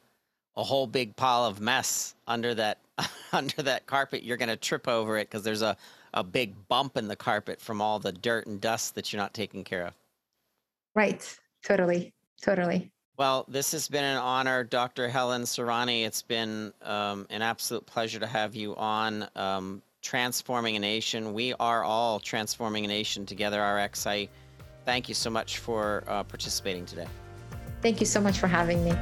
a 0.58 0.64
whole 0.64 0.86
big 0.86 1.16
pile 1.16 1.46
of 1.46 1.60
mess 1.60 2.16
under 2.28 2.54
that 2.54 2.78
under 3.34 3.62
that 3.62 3.86
carpet 3.86 4.24
you're 4.24 4.38
going 4.38 4.50
to 4.50 4.58
trip 4.58 4.88
over 4.88 5.18
it 5.18 5.30
because 5.30 5.44
there's 5.44 5.62
a 5.64 5.76
a 6.14 6.24
big 6.24 6.54
bump 6.68 6.98
in 6.98 7.08
the 7.08 7.16
carpet 7.16 7.62
from 7.62 7.82
all 7.82 7.98
the 7.98 8.12
dirt 8.12 8.46
and 8.46 8.60
dust 8.60 8.96
that 8.96 9.12
you're 9.12 9.22
not 9.22 9.34
taking 9.34 9.64
care 9.64 9.88
of 9.88 9.94
right 10.96 11.38
totally 11.64 12.14
totally 12.42 12.92
well, 13.18 13.46
this 13.48 13.72
has 13.74 13.88
been 13.88 14.04
an 14.04 14.18
honor, 14.18 14.64
Dr. 14.64 15.08
Helen 15.08 15.44
Sairany. 15.44 16.06
It's 16.08 16.24
been 16.24 16.74
um, 16.82 17.28
an 17.30 17.44
absolute 17.44 17.86
pleasure 17.86 18.20
to 18.20 18.26
have 18.26 18.56
you 18.56 18.76
on. 18.78 19.28
Um, 19.36 19.84
transforming 20.02 20.76
a 20.76 20.80
nation. 20.80 21.34
We 21.34 21.54
are 21.60 21.84
all 21.84 22.20
transforming 22.20 22.86
a 22.86 22.88
nation 22.88 23.26
together, 23.26 23.62
RX. 23.62 24.08
I 24.08 24.30
thank 24.86 25.08
you 25.08 25.16
so 25.16 25.30
much 25.30 25.60
for 25.60 26.04
uh, 26.08 26.24
participating 26.24 26.86
today. 26.86 27.08
Thank 27.82 28.00
you 28.00 28.06
so 28.06 28.22
much 28.22 28.38
for 28.40 28.48
having 28.48 28.84
me. 28.84 28.94